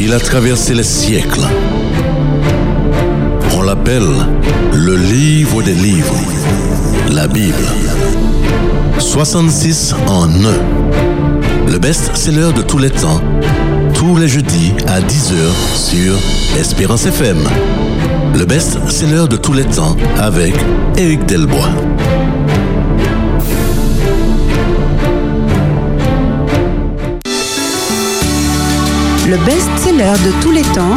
Il 0.00 0.12
a 0.12 0.20
traversé 0.20 0.74
les 0.74 0.84
siècles. 0.84 1.42
On 3.56 3.62
l'appelle 3.62 4.08
le 4.72 4.96
livre 4.96 5.62
des 5.62 5.74
livres, 5.74 6.14
la 7.10 7.26
Bible. 7.26 7.66
66 8.98 9.94
en 10.06 10.24
1. 10.24 10.28
Le 11.70 11.78
best-seller 11.78 12.52
de 12.56 12.62
tous 12.62 12.78
les 12.78 12.90
temps, 12.90 13.20
tous 13.94 14.16
les 14.16 14.28
jeudis 14.28 14.72
à 14.86 15.00
10h 15.00 15.34
sur 15.74 16.14
Espérance 16.58 17.06
FM. 17.06 17.38
Le 18.34 18.44
best-seller 18.44 19.26
de 19.28 19.36
tous 19.36 19.52
les 19.52 19.64
temps 19.64 19.96
avec 20.16 20.54
Éric 20.96 21.26
Delbois. 21.26 21.70
Le 29.28 29.36
best-seller 29.44 30.14
de 30.24 30.40
tous 30.40 30.52
les 30.52 30.62
temps, 30.62 30.94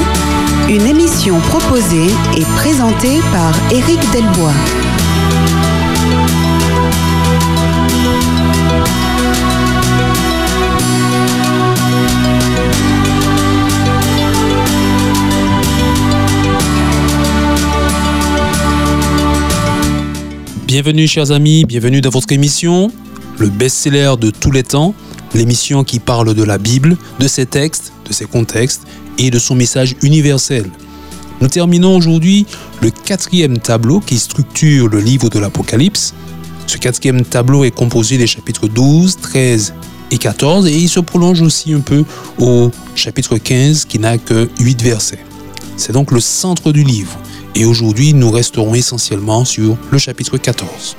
une 0.69 0.87
émission 0.87 1.37
proposée 1.41 2.07
et 2.37 2.45
présentée 2.55 3.19
par 3.33 3.53
Éric 3.73 3.99
Delbois. 4.13 4.53
Bienvenue 20.65 21.05
chers 21.05 21.31
amis, 21.31 21.65
bienvenue 21.65 21.99
dans 21.99 22.09
votre 22.09 22.31
émission, 22.31 22.93
le 23.39 23.49
best-seller 23.49 24.13
de 24.17 24.29
tous 24.29 24.51
les 24.51 24.63
temps, 24.63 24.95
l'émission 25.33 25.83
qui 25.83 25.99
parle 25.99 26.33
de 26.33 26.43
la 26.43 26.57
Bible, 26.57 26.95
de 27.19 27.27
ses 27.27 27.45
textes, 27.45 27.91
de 28.11 28.15
ses 28.15 28.25
contextes 28.25 28.83
et 29.17 29.31
de 29.31 29.39
son 29.39 29.55
message 29.55 29.95
universel. 30.03 30.69
Nous 31.39 31.47
terminons 31.47 31.95
aujourd'hui 31.95 32.45
le 32.81 32.91
quatrième 32.91 33.57
tableau 33.57 34.01
qui 34.01 34.19
structure 34.19 34.89
le 34.89 34.99
livre 34.99 35.29
de 35.29 35.39
l'Apocalypse. 35.39 36.13
Ce 36.67 36.77
quatrième 36.77 37.23
tableau 37.23 37.63
est 37.63 37.71
composé 37.71 38.17
des 38.17 38.27
chapitres 38.27 38.67
12, 38.67 39.17
13 39.21 39.73
et 40.11 40.17
14 40.17 40.67
et 40.67 40.75
il 40.75 40.89
se 40.89 40.99
prolonge 40.99 41.41
aussi 41.41 41.73
un 41.73 41.79
peu 41.79 42.03
au 42.37 42.69
chapitre 42.95 43.37
15 43.37 43.85
qui 43.85 43.97
n'a 43.97 44.17
que 44.17 44.49
8 44.59 44.81
versets. 44.83 45.25
C'est 45.77 45.93
donc 45.93 46.11
le 46.11 46.19
centre 46.19 46.71
du 46.71 46.83
livre. 46.83 47.17
Et 47.55 47.65
aujourd'hui, 47.65 48.13
nous 48.13 48.29
resterons 48.29 48.75
essentiellement 48.75 49.45
sur 49.45 49.77
le 49.89 49.97
chapitre 49.97 50.37
14. 50.37 50.97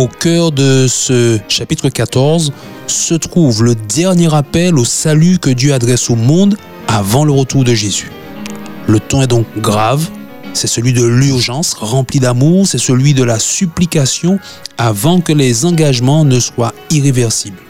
Au 0.00 0.08
cœur 0.08 0.50
de 0.50 0.86
ce 0.88 1.38
chapitre 1.46 1.90
14 1.90 2.54
se 2.86 3.12
trouve 3.12 3.62
le 3.62 3.74
dernier 3.74 4.34
appel 4.34 4.78
au 4.78 4.84
salut 4.86 5.38
que 5.38 5.50
Dieu 5.50 5.74
adresse 5.74 6.08
au 6.08 6.16
monde 6.16 6.56
avant 6.88 7.26
le 7.26 7.32
retour 7.32 7.64
de 7.64 7.74
Jésus. 7.74 8.10
Le 8.86 8.98
ton 8.98 9.20
est 9.20 9.26
donc 9.26 9.44
grave, 9.58 10.08
c'est 10.54 10.68
celui 10.68 10.94
de 10.94 11.04
l'urgence 11.04 11.74
rempli 11.74 12.18
d'amour, 12.18 12.66
c'est 12.66 12.78
celui 12.78 13.12
de 13.12 13.22
la 13.22 13.38
supplication 13.38 14.38
avant 14.78 15.20
que 15.20 15.34
les 15.34 15.66
engagements 15.66 16.24
ne 16.24 16.40
soient 16.40 16.72
irréversibles. 16.88 17.60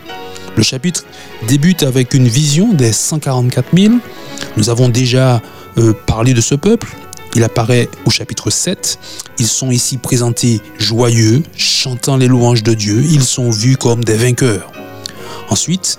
Le 0.56 0.62
chapitre 0.62 1.06
débute 1.48 1.82
avec 1.82 2.14
une 2.14 2.28
vision 2.28 2.72
des 2.72 2.92
144 2.92 3.76
000. 3.76 3.94
Nous 4.56 4.70
avons 4.70 4.88
déjà 4.88 5.42
euh, 5.78 5.94
parlé 6.06 6.32
de 6.32 6.40
ce 6.40 6.54
peuple. 6.54 6.94
Il 7.34 7.44
apparaît 7.44 7.88
au 8.04 8.10
chapitre 8.10 8.50
7. 8.50 8.98
Ils 9.38 9.46
sont 9.46 9.70
ici 9.70 9.98
présentés 9.98 10.60
joyeux, 10.78 11.42
chantant 11.56 12.16
les 12.16 12.26
louanges 12.26 12.62
de 12.62 12.74
Dieu. 12.74 13.04
Ils 13.04 13.22
sont 13.22 13.50
vus 13.50 13.76
comme 13.76 14.02
des 14.02 14.16
vainqueurs. 14.16 14.72
Ensuite, 15.48 15.98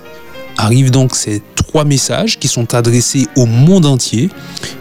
arrivent 0.58 0.90
donc 0.90 1.16
ces 1.16 1.42
trois 1.54 1.84
messages 1.84 2.38
qui 2.38 2.48
sont 2.48 2.74
adressés 2.74 3.26
au 3.36 3.46
monde 3.46 3.86
entier. 3.86 4.28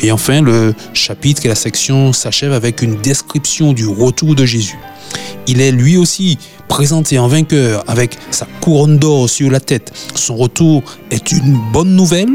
Et 0.02 0.12
enfin, 0.12 0.42
le 0.42 0.74
chapitre 0.94 1.46
et 1.46 1.50
la 1.50 1.56
section 1.56 2.12
s'achèvent 2.12 2.54
avec 2.54 2.82
une 2.82 2.98
description 2.98 3.72
du 3.72 3.88
retour 3.88 4.36
de 4.36 4.46
Jésus. 4.46 4.78
Il 5.48 5.62
est 5.62 5.72
lui 5.72 5.98
aussi 5.98 6.38
présenté 6.68 7.18
en 7.18 7.28
vainqueur 7.28 7.84
avec 7.88 8.18
sa 8.30 8.46
couronne 8.60 8.98
d'or 8.98 9.30
sur 9.30 9.50
la 9.50 9.60
tête. 9.60 9.92
Son 10.16 10.36
retour 10.36 10.84
est 11.10 11.32
une 11.32 11.58
bonne 11.72 11.96
nouvelle, 11.96 12.30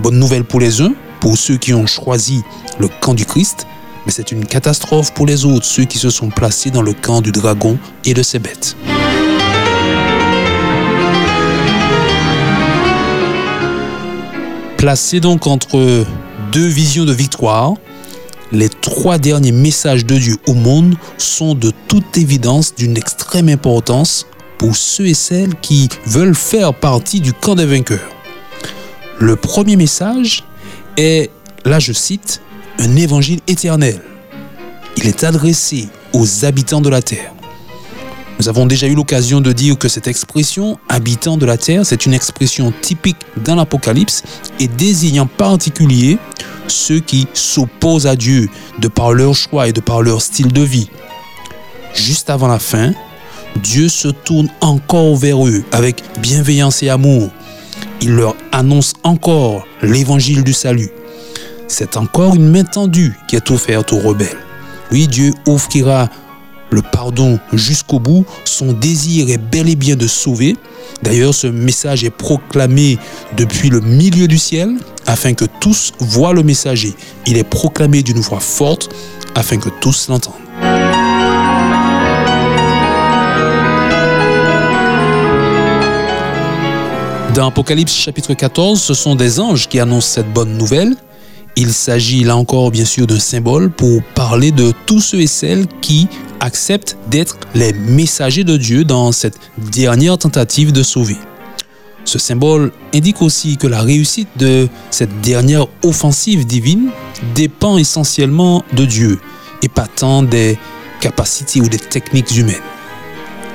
bonne 0.00 0.18
nouvelle 0.18 0.44
pour 0.44 0.60
les 0.60 0.80
uns, 0.80 0.92
pour 1.20 1.36
ceux 1.36 1.56
qui 1.56 1.74
ont 1.74 1.86
choisi 1.86 2.42
le 2.78 2.88
camp 2.88 3.14
du 3.14 3.24
Christ, 3.24 3.66
mais 4.06 4.12
c'est 4.12 4.32
une 4.32 4.46
catastrophe 4.46 5.12
pour 5.12 5.26
les 5.26 5.44
autres, 5.44 5.66
ceux 5.66 5.84
qui 5.84 5.98
se 5.98 6.10
sont 6.10 6.30
placés 6.30 6.70
dans 6.70 6.82
le 6.82 6.92
camp 6.92 7.20
du 7.20 7.32
dragon 7.32 7.78
et 8.04 8.14
de 8.14 8.22
ses 8.22 8.38
bêtes. 8.38 8.76
Placés 14.78 15.20
donc 15.20 15.46
entre 15.46 16.06
deux 16.52 16.66
visions 16.66 17.04
de 17.04 17.12
victoire, 17.12 17.74
les 18.52 18.68
trois 18.68 19.18
derniers 19.18 19.52
messages 19.52 20.06
de 20.06 20.16
Dieu 20.16 20.36
au 20.46 20.54
monde 20.54 20.94
sont 21.18 21.54
de 21.54 21.72
toute 21.88 22.16
évidence 22.16 22.74
d'une 22.74 22.96
extrême 22.96 23.48
importance 23.48 24.26
pour 24.56 24.76
ceux 24.76 25.06
et 25.06 25.14
celles 25.14 25.54
qui 25.56 25.88
veulent 26.06 26.34
faire 26.34 26.72
partie 26.72 27.20
du 27.20 27.32
camp 27.32 27.56
des 27.56 27.66
vainqueurs. 27.66 28.08
Le 29.18 29.36
premier 29.36 29.76
message 29.76 30.44
est, 30.98 31.30
là 31.64 31.78
je 31.78 31.92
cite, 31.92 32.42
un 32.78 32.96
évangile 32.96 33.40
éternel. 33.46 34.00
Il 34.96 35.06
est 35.06 35.24
adressé 35.24 35.88
aux 36.12 36.44
habitants 36.44 36.80
de 36.80 36.88
la 36.88 37.02
terre. 37.02 37.32
Nous 38.40 38.48
avons 38.48 38.66
déjà 38.66 38.86
eu 38.86 38.94
l'occasion 38.94 39.40
de 39.40 39.52
dire 39.52 39.76
que 39.76 39.88
cette 39.88 40.06
expression, 40.06 40.78
habitants 40.88 41.36
de 41.36 41.46
la 41.46 41.56
terre, 41.56 41.84
c'est 41.84 42.06
une 42.06 42.14
expression 42.14 42.72
typique 42.82 43.16
dans 43.44 43.56
l'Apocalypse 43.56 44.22
et 44.60 44.68
désigne 44.68 45.20
en 45.20 45.26
particulier 45.26 46.18
ceux 46.68 47.00
qui 47.00 47.26
s'opposent 47.32 48.06
à 48.06 48.14
Dieu 48.14 48.48
de 48.78 48.88
par 48.88 49.12
leur 49.12 49.34
choix 49.34 49.68
et 49.68 49.72
de 49.72 49.80
par 49.80 50.02
leur 50.02 50.22
style 50.22 50.52
de 50.52 50.62
vie. 50.62 50.88
Juste 51.94 52.30
avant 52.30 52.46
la 52.46 52.60
fin, 52.60 52.92
Dieu 53.62 53.88
se 53.88 54.08
tourne 54.08 54.48
encore 54.60 55.16
vers 55.16 55.44
eux 55.44 55.64
avec 55.72 56.02
bienveillance 56.20 56.82
et 56.82 56.90
amour. 56.90 57.30
Il 58.00 58.12
leur 58.12 58.36
annonce 58.52 58.92
encore 59.02 59.66
l'évangile 59.82 60.44
du 60.44 60.52
salut. 60.52 60.90
C'est 61.66 61.96
encore 61.96 62.34
une 62.34 62.48
main 62.48 62.64
tendue 62.64 63.14
qui 63.28 63.36
est 63.36 63.50
offerte 63.50 63.92
aux 63.92 63.98
rebelles. 63.98 64.38
Oui, 64.90 65.06
Dieu 65.08 65.32
offrira 65.46 66.08
le 66.70 66.82
pardon 66.82 67.38
jusqu'au 67.52 67.98
bout. 67.98 68.24
Son 68.44 68.72
désir 68.72 69.28
est 69.28 69.38
bel 69.38 69.68
et 69.68 69.76
bien 69.76 69.96
de 69.96 70.06
sauver. 70.06 70.56
D'ailleurs, 71.02 71.34
ce 71.34 71.46
message 71.46 72.04
est 72.04 72.10
proclamé 72.10 72.98
depuis 73.36 73.68
le 73.68 73.80
milieu 73.80 74.28
du 74.28 74.38
ciel 74.38 74.76
afin 75.06 75.34
que 75.34 75.44
tous 75.60 75.92
voient 76.00 76.32
le 76.32 76.42
messager. 76.42 76.94
Il 77.26 77.36
est 77.36 77.44
proclamé 77.44 78.02
d'une 78.02 78.20
voix 78.20 78.40
forte 78.40 78.88
afin 79.34 79.58
que 79.58 79.68
tous 79.80 80.08
l'entendent. 80.08 80.47
Dans 87.38 87.46
Apocalypse 87.46 87.94
chapitre 87.94 88.34
14, 88.34 88.82
ce 88.82 88.94
sont 88.94 89.14
des 89.14 89.38
anges 89.38 89.68
qui 89.68 89.78
annoncent 89.78 90.08
cette 90.08 90.32
bonne 90.32 90.58
nouvelle. 90.58 90.96
Il 91.54 91.72
s'agit 91.72 92.24
là 92.24 92.36
encore 92.36 92.72
bien 92.72 92.84
sûr 92.84 93.06
d'un 93.06 93.20
symbole 93.20 93.70
pour 93.70 94.02
parler 94.16 94.50
de 94.50 94.72
tous 94.86 95.00
ceux 95.00 95.20
et 95.20 95.28
celles 95.28 95.68
qui 95.80 96.08
acceptent 96.40 96.96
d'être 97.08 97.38
les 97.54 97.72
messagers 97.72 98.42
de 98.42 98.56
Dieu 98.56 98.82
dans 98.82 99.12
cette 99.12 99.38
dernière 99.56 100.18
tentative 100.18 100.72
de 100.72 100.82
sauver. 100.82 101.16
Ce 102.04 102.18
symbole 102.18 102.72
indique 102.92 103.22
aussi 103.22 103.56
que 103.56 103.68
la 103.68 103.82
réussite 103.82 104.30
de 104.36 104.68
cette 104.90 105.20
dernière 105.20 105.66
offensive 105.84 106.44
divine 106.44 106.90
dépend 107.36 107.78
essentiellement 107.78 108.64
de 108.72 108.84
Dieu 108.84 109.20
et 109.62 109.68
pas 109.68 109.86
tant 109.86 110.24
des 110.24 110.58
capacités 111.00 111.60
ou 111.60 111.68
des 111.68 111.78
techniques 111.78 112.36
humaines. 112.36 112.56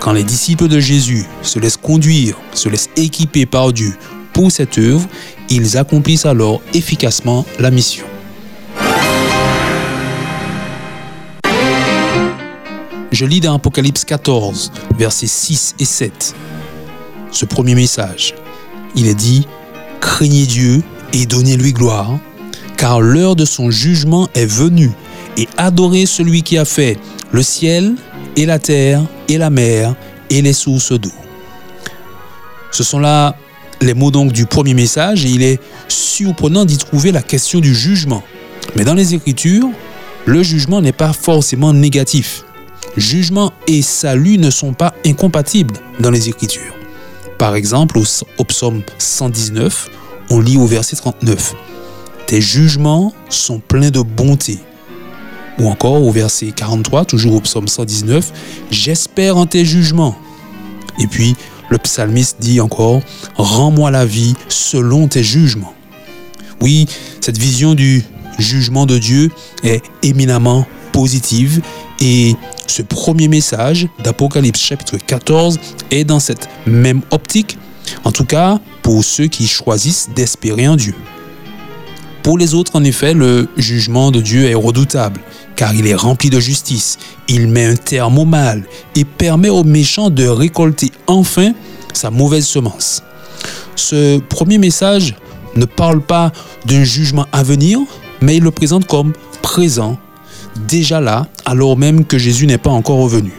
Quand 0.03 0.11
les 0.11 0.25
disciples 0.25 0.67
de 0.67 0.81
Jésus 0.81 1.23
se 1.43 1.59
laissent 1.59 1.77
conduire, 1.77 2.35
se 2.53 2.67
laissent 2.67 2.89
équiper 2.97 3.45
par 3.45 3.71
Dieu 3.71 3.95
pour 4.33 4.51
cette 4.51 4.77
œuvre, 4.77 5.07
ils 5.49 5.77
accomplissent 5.77 6.25
alors 6.25 6.61
efficacement 6.73 7.45
la 7.57 7.71
mission. 7.71 8.03
Je 13.13 13.25
lis 13.25 13.39
dans 13.39 13.55
Apocalypse 13.55 14.03
14, 14.03 14.73
versets 14.97 15.25
6 15.25 15.75
et 15.79 15.85
7. 15.85 16.35
Ce 17.31 17.45
premier 17.45 17.73
message, 17.73 18.35
il 18.97 19.07
est 19.07 19.15
dit, 19.15 19.47
craignez 20.01 20.45
Dieu 20.45 20.83
et 21.13 21.25
donnez-lui 21.25 21.71
gloire, 21.71 22.19
car 22.75 22.99
l'heure 22.99 23.37
de 23.37 23.45
son 23.45 23.71
jugement 23.71 24.27
est 24.35 24.47
venue, 24.47 24.91
et 25.37 25.47
adorez 25.55 26.05
celui 26.07 26.43
qui 26.43 26.57
a 26.57 26.65
fait 26.65 26.99
le 27.31 27.41
ciel 27.41 27.95
et 28.35 28.45
la 28.45 28.59
terre 28.59 29.05
et 29.27 29.37
la 29.37 29.49
mer 29.49 29.95
et 30.29 30.41
les 30.41 30.53
sources 30.53 30.91
d'eau. 30.93 31.11
Ce 32.71 32.83
sont 32.83 32.99
là 32.99 33.35
les 33.81 33.93
mots 33.93 34.11
donc 34.11 34.31
du 34.31 34.45
premier 34.45 34.73
message 34.73 35.25
et 35.25 35.29
il 35.29 35.43
est 35.43 35.59
surprenant 35.87 36.65
d'y 36.65 36.77
trouver 36.77 37.11
la 37.11 37.21
question 37.21 37.59
du 37.59 37.75
jugement. 37.75 38.23
Mais 38.75 38.83
dans 38.83 38.93
les 38.93 39.13
Écritures, 39.13 39.69
le 40.25 40.41
jugement 40.41 40.81
n'est 40.81 40.93
pas 40.93 41.13
forcément 41.13 41.73
négatif. 41.73 42.43
jugement 42.95 43.51
et 43.67 43.81
salut 43.81 44.37
ne 44.37 44.49
sont 44.49 44.73
pas 44.73 44.93
incompatibles 45.05 45.75
dans 45.99 46.11
les 46.11 46.29
Écritures. 46.29 46.73
Par 47.37 47.55
exemple, 47.55 47.97
au, 47.97 48.43
psaume 48.45 48.83
119, 48.97 49.89
on 50.29 50.39
lit 50.39 50.57
au 50.57 50.65
verset 50.65 50.95
39, 50.95 51.55
Tes 52.27 52.39
jugements 52.39 53.13
sont 53.29 53.59
pleins 53.59 53.89
de 53.89 54.01
bonté. 54.01 54.59
Ou 55.59 55.67
encore 55.69 56.01
au 56.03 56.11
verset 56.11 56.51
43, 56.51 57.05
toujours 57.05 57.35
au 57.35 57.41
psaume 57.41 57.67
119, 57.67 58.31
J'espère 58.71 59.37
en 59.37 59.45
tes 59.45 59.65
jugements. 59.65 60.15
Et 60.99 61.07
puis, 61.07 61.35
le 61.69 61.77
psalmiste 61.77 62.37
dit 62.39 62.59
encore, 62.59 63.01
Rends-moi 63.35 63.91
la 63.91 64.05
vie 64.05 64.35
selon 64.49 65.07
tes 65.07 65.23
jugements. 65.23 65.73
Oui, 66.61 66.87
cette 67.21 67.37
vision 67.37 67.73
du 67.73 68.03
jugement 68.39 68.85
de 68.85 68.97
Dieu 68.97 69.31
est 69.63 69.83
éminemment 70.01 70.65
positive 70.91 71.61
et 71.99 72.35
ce 72.67 72.81
premier 72.81 73.27
message 73.27 73.87
d'Apocalypse 74.03 74.59
chapitre 74.59 74.97
14 74.97 75.59
est 75.91 76.03
dans 76.03 76.19
cette 76.19 76.49
même 76.65 77.01
optique, 77.11 77.57
en 78.03 78.11
tout 78.11 78.25
cas 78.25 78.59
pour 78.81 79.03
ceux 79.03 79.27
qui 79.27 79.47
choisissent 79.47 80.09
d'espérer 80.15 80.67
en 80.67 80.75
Dieu. 80.75 80.95
Pour 82.23 82.37
les 82.37 82.53
autres, 82.53 82.75
en 82.75 82.83
effet, 82.83 83.13
le 83.13 83.49
jugement 83.57 84.11
de 84.11 84.21
Dieu 84.21 84.45
est 84.45 84.53
redoutable, 84.53 85.19
car 85.55 85.73
il 85.73 85.87
est 85.87 85.95
rempli 85.95 86.29
de 86.29 86.39
justice. 86.39 86.97
Il 87.27 87.47
met 87.47 87.65
un 87.65 87.75
terme 87.75 88.17
au 88.19 88.25
mal 88.25 88.63
et 88.95 89.05
permet 89.05 89.49
aux 89.49 89.63
méchants 89.63 90.09
de 90.09 90.27
récolter 90.27 90.91
enfin 91.07 91.53
sa 91.93 92.09
mauvaise 92.09 92.45
semence. 92.45 93.03
Ce 93.75 94.19
premier 94.19 94.57
message 94.57 95.15
ne 95.55 95.65
parle 95.65 96.01
pas 96.01 96.31
d'un 96.65 96.83
jugement 96.83 97.25
à 97.31 97.43
venir, 97.43 97.79
mais 98.21 98.37
il 98.37 98.43
le 98.43 98.51
présente 98.51 98.87
comme 98.87 99.13
présent, 99.41 99.97
déjà 100.67 100.99
là, 101.01 101.27
alors 101.45 101.77
même 101.77 102.05
que 102.05 102.17
Jésus 102.17 102.47
n'est 102.47 102.57
pas 102.57 102.71
encore 102.71 102.97
revenu. 102.97 103.33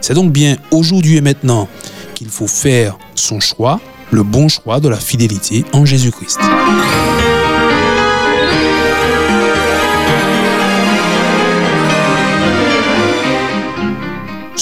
C'est 0.00 0.14
donc 0.14 0.32
bien 0.32 0.56
aujourd'hui 0.70 1.16
et 1.16 1.20
maintenant 1.20 1.68
qu'il 2.14 2.28
faut 2.28 2.46
faire 2.46 2.98
son 3.14 3.40
choix, 3.40 3.80
le 4.10 4.22
bon 4.22 4.48
choix 4.48 4.80
de 4.80 4.88
la 4.88 4.96
fidélité 4.96 5.64
en 5.72 5.84
Jésus-Christ. 5.84 6.38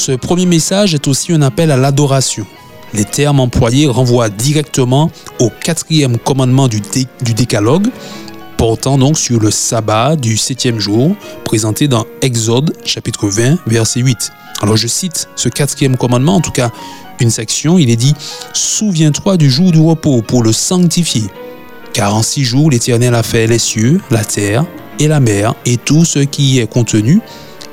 Ce 0.06 0.12
premier 0.12 0.44
message 0.44 0.92
est 0.92 1.08
aussi 1.08 1.32
un 1.32 1.40
appel 1.40 1.70
à 1.70 1.78
l'adoration. 1.78 2.44
Les 2.92 3.06
termes 3.06 3.40
employés 3.40 3.86
renvoient 3.86 4.28
directement 4.28 5.10
au 5.40 5.48
quatrième 5.48 6.18
commandement 6.18 6.68
du, 6.68 6.82
décalogue, 7.34 7.86
portant 8.58 8.98
donc 8.98 9.16
sur 9.16 9.40
le 9.40 9.50
sabbat 9.50 10.16
du 10.16 10.36
septième 10.36 10.78
jour, 10.78 11.16
présenté 11.42 11.88
dans 11.88 12.04
Exode 12.20 12.76
chapitre 12.84 13.28
20, 13.28 13.60
verset 13.66 14.00
8. 14.00 14.30
Alors 14.60 14.76
je 14.76 14.88
cite 14.88 15.26
ce 15.36 15.48
quatrième 15.48 15.96
commandement, 15.96 16.34
en 16.34 16.42
tout 16.42 16.52
cas 16.52 16.70
une 17.18 17.30
section, 17.30 17.78
il 17.78 17.88
est 17.88 17.96
dit, 17.96 18.12
Souviens-toi 18.52 19.38
du 19.38 19.48
jour 19.48 19.72
du 19.72 19.80
repos 19.80 20.20
pour 20.20 20.42
le 20.42 20.52
sanctifier, 20.52 21.30
car 21.94 22.14
en 22.14 22.22
six 22.22 22.44
jours 22.44 22.70
l'Éternel 22.70 23.14
a 23.14 23.22
fait 23.22 23.46
les 23.46 23.58
cieux, 23.58 24.02
la 24.10 24.26
terre 24.26 24.66
et 24.98 25.08
la 25.08 25.20
mer 25.20 25.54
et 25.64 25.78
tout 25.78 26.04
ce 26.04 26.18
qui 26.18 26.42
y 26.42 26.58
est 26.58 26.70
contenu, 26.70 27.22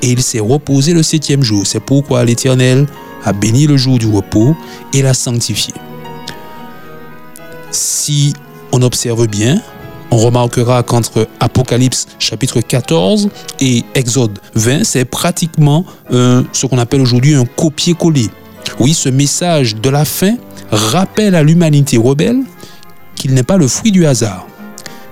et 0.02 0.10
il 0.10 0.22
s'est 0.22 0.40
reposé 0.40 0.92
le 0.92 1.02
septième 1.02 1.42
jour. 1.42 1.66
C'est 1.66 1.80
pourquoi 1.80 2.24
l'Éternel 2.24 2.86
a 3.24 3.32
béni 3.32 3.66
le 3.66 3.76
jour 3.76 3.98
du 3.98 4.06
repos 4.06 4.54
et 4.92 5.02
l'a 5.02 5.14
sanctifié. 5.14 5.72
Si 7.70 8.34
on 8.72 8.82
observe 8.82 9.26
bien, 9.28 9.60
on 10.10 10.18
remarquera 10.18 10.82
qu'entre 10.82 11.26
Apocalypse 11.40 12.06
chapitre 12.18 12.60
14 12.60 13.30
et 13.60 13.84
Exode 13.94 14.38
20, 14.54 14.84
c'est 14.84 15.04
pratiquement 15.06 15.86
euh, 16.10 16.42
ce 16.52 16.66
qu'on 16.66 16.78
appelle 16.78 17.00
aujourd'hui 17.00 17.34
un 17.34 17.46
copier-coller. 17.46 18.28
Oui, 18.78 18.92
ce 18.92 19.08
message 19.08 19.76
de 19.76 19.88
la 19.88 20.04
fin 20.04 20.34
rappelle 20.70 21.34
à 21.34 21.42
l'humanité 21.42 21.96
rebelle 21.96 22.40
qu'il 23.14 23.32
n'est 23.34 23.42
pas 23.42 23.56
le 23.56 23.68
fruit 23.68 23.92
du 23.92 24.04
hasard 24.04 24.46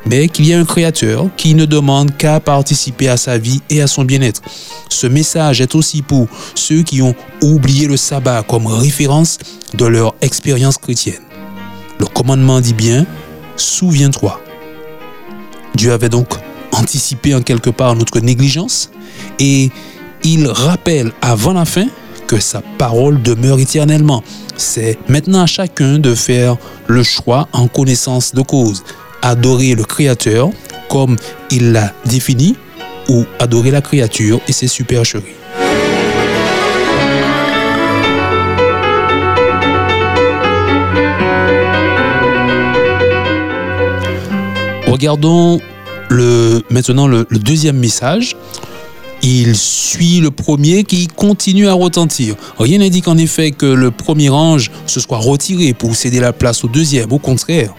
mais 0.06 0.28
qu'il 0.28 0.46
y 0.46 0.54
a 0.54 0.58
un 0.58 0.64
créateur 0.64 1.28
qui 1.36 1.54
ne 1.54 1.64
demande 1.64 2.16
qu'à 2.16 2.40
participer 2.40 3.08
à 3.08 3.16
sa 3.16 3.38
vie 3.38 3.60
et 3.70 3.82
à 3.82 3.86
son 3.86 4.04
bien-être. 4.04 4.42
Ce 4.88 5.06
message 5.06 5.60
est 5.60 5.74
aussi 5.74 6.02
pour 6.02 6.26
ceux 6.54 6.82
qui 6.82 7.02
ont 7.02 7.14
oublié 7.42 7.86
le 7.86 7.96
sabbat 7.96 8.42
comme 8.42 8.66
référence 8.66 9.38
de 9.74 9.86
leur 9.86 10.14
expérience 10.20 10.78
chrétienne. 10.78 11.22
Le 11.98 12.06
commandement 12.06 12.60
dit 12.60 12.74
bien, 12.74 13.06
souviens-toi. 13.56 14.40
Dieu 15.74 15.92
avait 15.92 16.08
donc 16.08 16.28
anticipé 16.72 17.34
en 17.34 17.42
quelque 17.42 17.70
part 17.70 17.94
notre 17.94 18.20
négligence 18.20 18.90
et 19.38 19.70
il 20.24 20.46
rappelle 20.46 21.12
avant 21.22 21.52
la 21.52 21.64
fin 21.64 21.86
que 22.26 22.38
sa 22.38 22.62
parole 22.78 23.22
demeure 23.22 23.58
éternellement. 23.58 24.22
C'est 24.56 24.98
maintenant 25.08 25.42
à 25.42 25.46
chacun 25.46 25.98
de 25.98 26.14
faire 26.14 26.56
le 26.86 27.02
choix 27.02 27.48
en 27.52 27.66
connaissance 27.66 28.34
de 28.34 28.42
cause 28.42 28.84
adorer 29.22 29.74
le 29.74 29.84
Créateur 29.84 30.50
comme 30.88 31.16
il 31.50 31.72
l'a 31.72 31.92
défini 32.04 32.56
ou 33.08 33.24
adorer 33.38 33.70
la 33.70 33.80
créature 33.80 34.40
et 34.48 34.52
ses 34.52 34.66
supercheries. 34.66 35.24
Regardons 44.86 45.60
le, 46.08 46.62
maintenant 46.70 47.06
le, 47.06 47.26
le 47.28 47.38
deuxième 47.38 47.78
message. 47.78 48.36
Il 49.22 49.54
suit 49.54 50.20
le 50.20 50.30
premier 50.30 50.84
qui 50.84 51.06
continue 51.06 51.68
à 51.68 51.74
retentir. 51.74 52.34
Rien 52.58 52.78
n'indique 52.78 53.06
en 53.06 53.18
effet 53.18 53.50
que 53.50 53.66
le 53.66 53.90
premier 53.90 54.30
ange 54.30 54.70
se 54.86 54.98
soit 54.98 55.18
retiré 55.18 55.74
pour 55.74 55.94
céder 55.94 56.20
la 56.20 56.32
place 56.32 56.64
au 56.64 56.68
deuxième. 56.68 57.12
Au 57.12 57.18
contraire, 57.18 57.74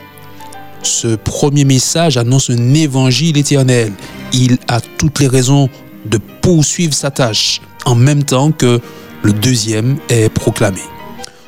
ce 0.84 1.16
premier 1.16 1.66
message 1.66 2.18
annonce 2.18 2.50
un 2.50 2.74
évangile 2.74 3.38
éternel. 3.38 3.92
Il 4.34 4.58
a 4.68 4.82
toutes 4.82 5.20
les 5.20 5.28
raisons 5.28 5.70
de 6.06 6.20
poursuivre 6.42 6.94
sa 6.94 7.12
tâche 7.12 7.62
en 7.86 7.96
même 7.96 8.24
temps 8.24 8.52
que 8.52 8.80
le 9.24 9.34
deuxième 9.34 9.98
est 10.10 10.30
proclamé. 10.30 10.82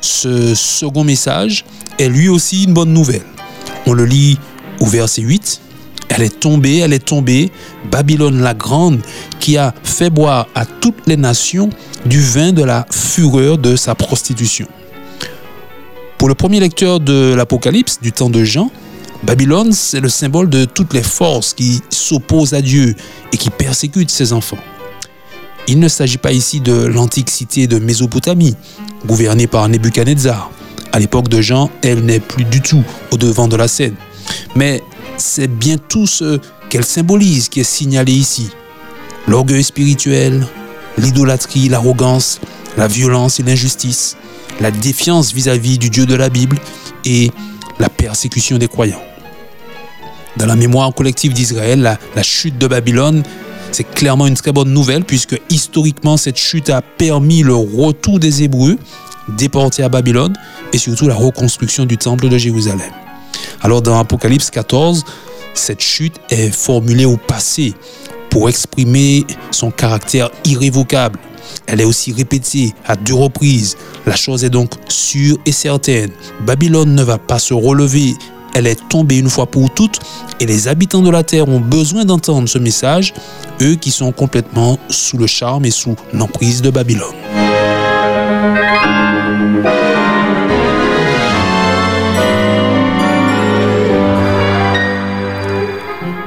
Ce 0.00 0.54
second 0.54 1.04
message 1.04 1.64
est 1.98 2.08
lui 2.08 2.28
aussi 2.28 2.64
une 2.64 2.74
bonne 2.74 2.92
nouvelle. 2.92 3.24
On 3.86 3.92
le 3.92 4.04
lit 4.04 4.38
au 4.80 4.86
verset 4.86 5.22
8. 5.22 5.60
Elle 6.10 6.22
est 6.22 6.40
tombée, 6.40 6.78
elle 6.78 6.92
est 6.92 7.04
tombée, 7.04 7.50
Babylone 7.90 8.40
la 8.40 8.54
grande, 8.54 9.00
qui 9.40 9.56
a 9.56 9.74
fait 9.82 10.10
boire 10.10 10.46
à 10.54 10.64
toutes 10.66 11.06
les 11.06 11.16
nations 11.16 11.70
du 12.06 12.20
vin 12.20 12.52
de 12.52 12.62
la 12.62 12.86
fureur 12.90 13.58
de 13.58 13.74
sa 13.74 13.94
prostitution. 13.94 14.68
Pour 16.18 16.28
le 16.28 16.34
premier 16.34 16.60
lecteur 16.60 17.00
de 17.00 17.34
l'Apocalypse 17.34 18.00
du 18.00 18.12
temps 18.12 18.30
de 18.30 18.44
Jean, 18.44 18.70
Babylone, 19.24 19.72
c'est 19.72 20.00
le 20.00 20.10
symbole 20.10 20.50
de 20.50 20.66
toutes 20.66 20.92
les 20.92 21.02
forces 21.02 21.54
qui 21.54 21.80
s'opposent 21.88 22.52
à 22.52 22.60
Dieu 22.60 22.94
et 23.32 23.38
qui 23.38 23.48
persécutent 23.48 24.10
ses 24.10 24.34
enfants. 24.34 24.58
Il 25.66 25.80
ne 25.80 25.88
s'agit 25.88 26.18
pas 26.18 26.32
ici 26.32 26.60
de 26.60 26.74
l'antique 26.74 27.30
cité 27.30 27.66
de 27.66 27.78
Mésopotamie, 27.78 28.54
gouvernée 29.06 29.46
par 29.46 29.66
Nebuchadnezzar. 29.66 30.50
À 30.92 30.98
l'époque 30.98 31.28
de 31.28 31.40
Jean, 31.40 31.70
elle 31.82 32.04
n'est 32.04 32.20
plus 32.20 32.44
du 32.44 32.60
tout 32.60 32.84
au 33.12 33.16
devant 33.16 33.48
de 33.48 33.56
la 33.56 33.66
scène. 33.66 33.94
Mais 34.56 34.82
c'est 35.16 35.48
bien 35.48 35.78
tout 35.78 36.06
ce 36.06 36.38
qu'elle 36.68 36.84
symbolise 36.84 37.48
qui 37.48 37.60
est 37.60 37.64
signalé 37.64 38.12
ici. 38.12 38.50
L'orgueil 39.26 39.64
spirituel, 39.64 40.46
l'idolâtrie, 40.98 41.70
l'arrogance, 41.70 42.40
la 42.76 42.88
violence 42.88 43.40
et 43.40 43.42
l'injustice, 43.42 44.18
la 44.60 44.70
défiance 44.70 45.32
vis-à-vis 45.32 45.76
-vis 45.76 45.78
du 45.78 45.88
Dieu 45.88 46.04
de 46.04 46.14
la 46.14 46.28
Bible 46.28 46.58
et 47.06 47.30
la 47.78 47.88
persécution 47.88 48.58
des 48.58 48.68
croyants. 48.68 49.02
Dans 50.36 50.46
la 50.46 50.56
mémoire 50.56 50.92
collective 50.92 51.32
d'Israël, 51.32 51.96
la, 52.14 52.22
chute 52.22 52.58
de 52.58 52.66
Babylone, 52.66 53.22
c'est 53.70 53.84
clairement 53.84 54.26
une 54.26 54.34
très 54.34 54.52
bonne 54.52 54.72
nouvelle 54.72 55.04
puisque 55.04 55.40
historiquement, 55.48 56.16
cette 56.16 56.38
chute 56.38 56.70
a 56.70 56.82
permis 56.82 57.42
le 57.42 57.54
retour 57.54 58.18
des 58.18 58.42
Hébreux 58.42 58.76
déportés 59.28 59.84
à 59.84 59.88
Babylone 59.88 60.34
et 60.72 60.78
surtout 60.78 61.06
la 61.06 61.14
reconstruction 61.14 61.86
du 61.86 61.98
temple 61.98 62.28
de 62.28 62.36
Jérusalem. 62.36 62.80
Alors 63.62 63.80
dans 63.80 63.98
Apocalypse 63.98 64.50
14, 64.50 65.04
cette 65.54 65.80
chute 65.80 66.16
est 66.30 66.50
formulée 66.50 67.06
au 67.06 67.16
passé 67.16 67.74
pour 68.28 68.48
exprimer 68.48 69.24
son 69.52 69.70
caractère 69.70 70.30
irrévocable. 70.44 71.18
Elle 71.66 71.80
est 71.80 71.84
aussi 71.84 72.12
répétée 72.12 72.74
à 72.84 72.96
deux 72.96 73.14
reprises. 73.14 73.76
La 74.06 74.16
chose 74.16 74.44
est 74.44 74.50
donc 74.50 74.72
sûre 74.88 75.38
et 75.46 75.52
certaine. 75.52 76.10
Babylone 76.44 76.94
ne 76.94 77.02
va 77.04 77.18
pas 77.18 77.38
se 77.38 77.54
relever 77.54 78.14
elle 78.54 78.66
est 78.66 78.88
tombée 78.88 79.18
une 79.18 79.28
fois 79.28 79.46
pour 79.46 79.72
toutes 79.72 80.00
et 80.40 80.46
les 80.46 80.68
habitants 80.68 81.02
de 81.02 81.10
la 81.10 81.22
terre 81.22 81.48
ont 81.48 81.60
besoin 81.60 82.04
d'entendre 82.04 82.48
ce 82.48 82.58
message, 82.58 83.12
eux 83.60 83.74
qui 83.74 83.90
sont 83.90 84.12
complètement 84.12 84.78
sous 84.88 85.18
le 85.18 85.26
charme 85.26 85.64
et 85.64 85.70
sous 85.70 85.96
l'emprise 86.12 86.62
de 86.62 86.70
Babylone. 86.70 87.14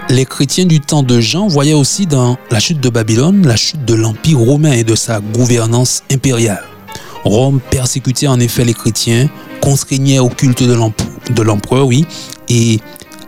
les 0.09 0.25
chrétiens 0.25 0.65
du 0.65 0.79
temps 0.79 1.03
de 1.03 1.19
Jean 1.19 1.47
voyaient 1.47 1.75
aussi 1.75 2.07
dans 2.07 2.37
la 2.49 2.59
chute 2.59 2.79
de 2.79 2.89
Babylone 2.89 3.45
la 3.45 3.55
chute 3.55 3.85
de 3.85 3.93
l'Empire 3.93 4.39
romain 4.39 4.71
et 4.71 4.83
de 4.83 4.95
sa 4.95 5.19
gouvernance 5.19 6.01
impériale. 6.11 6.63
Rome 7.23 7.59
persécutait 7.69 8.25
en 8.25 8.39
effet 8.39 8.65
les 8.65 8.73
chrétiens, 8.73 9.29
contraignait 9.61 10.17
au 10.17 10.29
culte 10.29 10.63
de 10.63 10.73
l'empereur, 10.73 11.11
oui, 11.71 12.05
et 12.49 12.79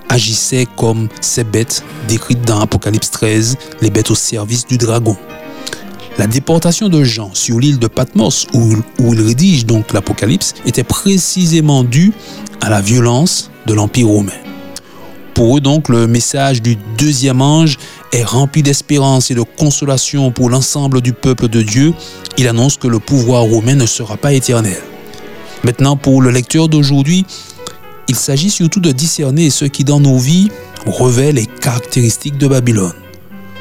agissait 0.09 0.67
comme 0.77 1.07
ces 1.21 1.43
bêtes 1.43 1.83
décrites 2.07 2.41
dans 2.41 2.59
Apocalypse 2.59 3.11
13, 3.11 3.57
les 3.81 3.89
bêtes 3.89 4.11
au 4.11 4.15
service 4.15 4.65
du 4.65 4.77
dragon. 4.77 5.15
La 6.17 6.27
déportation 6.27 6.89
de 6.89 7.03
Jean 7.03 7.31
sur 7.33 7.59
l'île 7.59 7.79
de 7.79 7.87
Patmos, 7.87 8.47
où, 8.53 8.75
où 8.99 9.13
il 9.13 9.21
rédige 9.21 9.65
donc 9.65 9.93
l'Apocalypse, 9.93 10.53
était 10.65 10.83
précisément 10.83 11.83
due 11.83 12.11
à 12.59 12.69
la 12.69 12.81
violence 12.81 13.51
de 13.65 13.73
l'Empire 13.73 14.07
romain. 14.07 14.33
Pour 15.33 15.55
eux 15.55 15.61
donc, 15.61 15.87
le 15.87 16.07
message 16.07 16.61
du 16.61 16.75
deuxième 16.97 17.41
ange 17.41 17.77
est 18.11 18.25
rempli 18.25 18.61
d'espérance 18.61 19.31
et 19.31 19.35
de 19.35 19.43
consolation 19.43 20.31
pour 20.31 20.49
l'ensemble 20.49 20.99
du 20.99 21.13
peuple 21.13 21.47
de 21.47 21.61
Dieu. 21.61 21.93
Il 22.37 22.49
annonce 22.49 22.75
que 22.75 22.87
le 22.87 22.99
pouvoir 22.99 23.43
romain 23.43 23.75
ne 23.75 23.85
sera 23.85 24.17
pas 24.17 24.33
éternel. 24.33 24.81
Maintenant, 25.63 25.95
pour 25.95 26.21
le 26.21 26.31
lecteur 26.31 26.67
d'aujourd'hui, 26.67 27.25
il 28.09 28.15
s'agit 28.15 28.49
surtout 28.49 28.79
de 28.79 28.91
discerner 28.91 29.51
ce 29.51 29.65
qui 29.65 29.83
dans 29.83 29.99
nos 29.99 30.17
vies 30.17 30.49
revêt 30.87 31.31
les 31.31 31.45
caractéristiques 31.45 32.39
de 32.39 32.47
Babylone. 32.47 32.95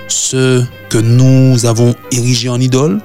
Ce 0.09 0.65
que 0.89 0.97
nous 0.97 1.67
avons 1.67 1.95
érigé 2.13 2.49
en 2.49 2.59
idole. 2.59 2.99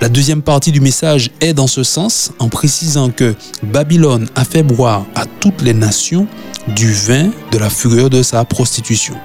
La 0.00 0.08
deuxième 0.08 0.42
partie 0.42 0.70
du 0.70 0.80
message 0.80 1.32
est 1.40 1.54
dans 1.54 1.66
ce 1.66 1.82
sens 1.82 2.30
en 2.38 2.48
précisant 2.48 3.10
que 3.10 3.34
Babylone 3.64 4.28
a 4.36 4.44
fait 4.44 4.62
boire 4.62 5.06
à 5.16 5.24
toutes 5.40 5.60
les 5.60 5.74
nations 5.74 6.28
du 6.68 6.92
vin 6.92 7.30
de 7.50 7.58
la 7.58 7.68
fureur 7.68 8.10
de 8.10 8.22
sa 8.22 8.44
prostitution. 8.44 9.16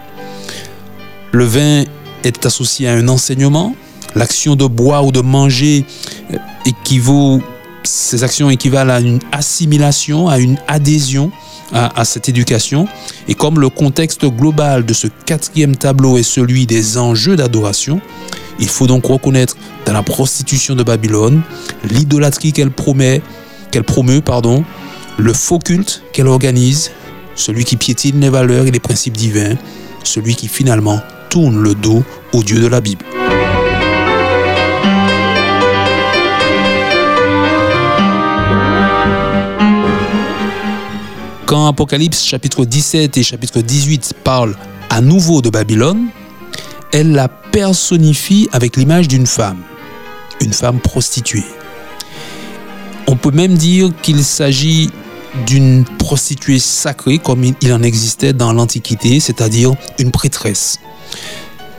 Le 1.32 1.46
vin 1.46 1.84
est 2.24 2.44
associé 2.44 2.88
à 2.88 2.94
un 2.94 3.08
enseignement. 3.08 3.76
L'action 4.16 4.56
de 4.56 4.66
boire 4.66 5.06
ou 5.06 5.12
de 5.12 5.22
manger 5.22 5.86
équivaut, 6.66 7.40
ces 7.86 8.24
actions 8.24 8.50
équivalent 8.50 8.94
à 8.94 9.00
une 9.00 9.20
assimilation, 9.32 10.28
à 10.28 10.40
une 10.40 10.58
adhésion 10.68 11.32
à, 11.72 12.06
cette 12.06 12.30
éducation. 12.30 12.88
Et 13.28 13.34
comme 13.34 13.60
le 13.60 13.70
contexte 13.70 14.26
global 14.26 14.86
de 14.86 14.94
ce 14.94 15.08
quatrième 15.08 15.76
tableau 15.76 16.18
est 16.18 16.24
celui 16.24 16.66
des 16.66 16.98
enjeux 16.98 17.36
d'adoration, 17.36 18.02
il 18.60 18.70
faut 18.70 18.88
donc 18.88 19.06
reconnaître 19.06 19.58
dans 19.86 19.94
la 19.94 20.04
prostitution 20.04 20.76
de 20.76 20.84
Babylone 20.84 21.42
l'idolâtrie 21.90 22.54
qu'elle 22.54 22.72
promet, 22.72 23.22
qu'elle 23.72 23.84
promeut, 23.84 24.22
pardon, 24.22 24.64
le 25.18 25.34
faux 25.34 25.60
culte 25.60 26.04
qu'elle 26.14 26.28
organise, 26.28 26.92
celui 27.36 27.66
qui 27.66 27.76
piétine 27.76 28.20
les 28.20 28.30
valeurs 28.30 28.68
et 28.68 28.72
les 28.72 28.80
principes 28.80 29.18
divins, 29.18 29.56
celui 30.04 30.36
qui 30.36 30.48
finalement 30.48 31.00
tourne 31.30 31.62
le 31.62 31.76
dos 31.76 32.04
au 32.34 32.44
Dieu 32.44 32.60
de 32.60 32.68
la 32.68 32.80
Bible. 32.80 33.04
Quand 41.46 41.68
Apocalypse 41.68 42.24
chapitre 42.24 42.66
17 42.66 43.18
et 43.18 43.24
chapitre 43.24 43.62
18 43.62 44.16
parlent 44.24 44.56
à 44.90 45.00
nouveau 45.00 45.44
de 45.44 45.52
Babylone, 45.52 46.08
elle 46.92 47.12
la 47.12 47.28
personnifie 47.28 48.50
avec 48.52 48.76
l'image 48.78 49.08
d'une 49.08 49.28
femme, 49.28 49.62
une 50.42 50.54
femme 50.54 50.80
prostituée. 50.80 51.44
On 53.06 53.16
peut 53.16 53.30
même 53.30 53.54
dire 53.54 53.92
qu'il 54.02 54.24
s'agit 54.24 54.90
d'une 55.46 55.86
prostituée 56.00 56.58
sacrée 56.58 57.20
comme 57.20 57.44
il 57.62 57.74
en 57.74 57.84
existait 57.84 58.34
dans 58.34 58.52
l'Antiquité, 58.52 59.20
c'est-à-dire 59.20 59.76
une 60.00 60.10
prêtresse. 60.10 60.80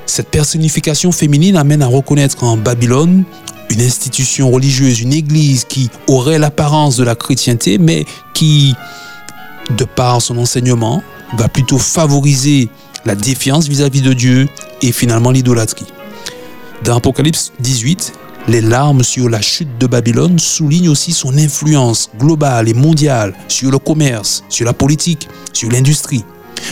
Cette 0.06 0.28
personnification 0.30 1.10
féminine 1.10 1.56
amène 1.56 1.82
à 1.82 1.88
reconnaître 1.88 2.44
en 2.44 2.56
Babylone 2.56 3.24
une 3.70 3.80
institution 3.80 4.48
religieuse, 4.48 5.00
une 5.00 5.12
église 5.12 5.64
qui 5.64 5.90
aurait 6.06 6.38
l'apparence 6.38 6.96
de 6.96 7.02
la 7.02 7.16
chrétienté, 7.16 7.78
mais 7.78 8.04
qui, 8.32 8.76
de 9.70 9.84
par 9.84 10.22
son 10.22 10.38
enseignement, 10.38 11.02
va 11.36 11.48
plutôt 11.48 11.78
favoriser 11.78 12.68
la 13.04 13.14
défiance 13.14 13.68
vis-à-vis 13.68 14.02
de 14.02 14.12
Dieu 14.12 14.48
et 14.82 14.92
finalement 14.92 15.30
l'idolâtrie. 15.30 15.86
Dans 16.84 16.96
Apocalypse 16.96 17.52
18, 17.60 18.12
les 18.48 18.60
larmes 18.60 19.02
sur 19.02 19.28
la 19.28 19.40
chute 19.40 19.78
de 19.78 19.86
Babylone 19.86 20.38
soulignent 20.38 20.90
aussi 20.90 21.12
son 21.12 21.36
influence 21.36 22.10
globale 22.18 22.68
et 22.68 22.74
mondiale 22.74 23.34
sur 23.48 23.70
le 23.70 23.78
commerce, 23.78 24.44
sur 24.48 24.66
la 24.66 24.72
politique, 24.72 25.28
sur 25.52 25.70
l'industrie. 25.70 26.24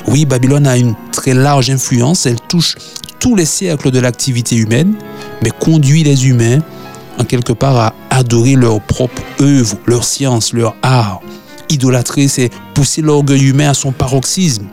Oui, 0.08 0.24
Babylone 0.24 0.66
a 0.66 0.76
une 0.76 0.94
très 1.12 1.34
large 1.34 1.70
influence, 1.70 2.26
elle 2.26 2.40
touche 2.40 2.76
tous 3.18 3.34
les 3.34 3.46
cercles 3.46 3.90
de 3.90 4.00
l'activité 4.00 4.56
humaine, 4.56 4.94
mais 5.42 5.50
conduit 5.50 6.04
les 6.04 6.28
humains 6.28 6.60
en 7.18 7.24
quelque 7.24 7.52
part 7.52 7.76
à 7.76 7.94
adorer 8.10 8.54
leur 8.54 8.80
propre 8.80 9.22
œuvre, 9.40 9.76
leur 9.86 10.04
science, 10.04 10.52
leur 10.52 10.76
art. 10.82 11.20
Idolâtrer, 11.74 12.28
c'est 12.28 12.50
pousser 12.72 13.02
l'orgueil 13.02 13.48
humain 13.48 13.70
à 13.70 13.74
son 13.74 13.90
paroxysme. 13.90 14.66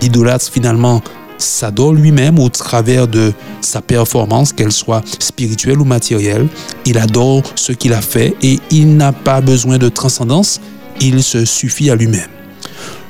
L'idolâtre 0.00 0.48
finalement 0.48 1.02
s'adore 1.38 1.92
lui-même 1.92 2.38
au 2.38 2.48
travers 2.48 3.08
de 3.08 3.32
sa 3.60 3.82
performance, 3.82 4.52
qu'elle 4.52 4.70
soit 4.70 5.02
spirituelle 5.18 5.80
ou 5.80 5.84
matérielle. 5.84 6.46
Il 6.86 6.98
adore 6.98 7.42
ce 7.56 7.72
qu'il 7.72 7.92
a 7.94 8.00
fait 8.00 8.36
et 8.42 8.60
il 8.70 8.96
n'a 8.96 9.12
pas 9.12 9.40
besoin 9.40 9.78
de 9.78 9.88
transcendance, 9.88 10.60
il 11.00 11.24
se 11.24 11.44
suffit 11.44 11.90
à 11.90 11.96
lui-même. 11.96 12.28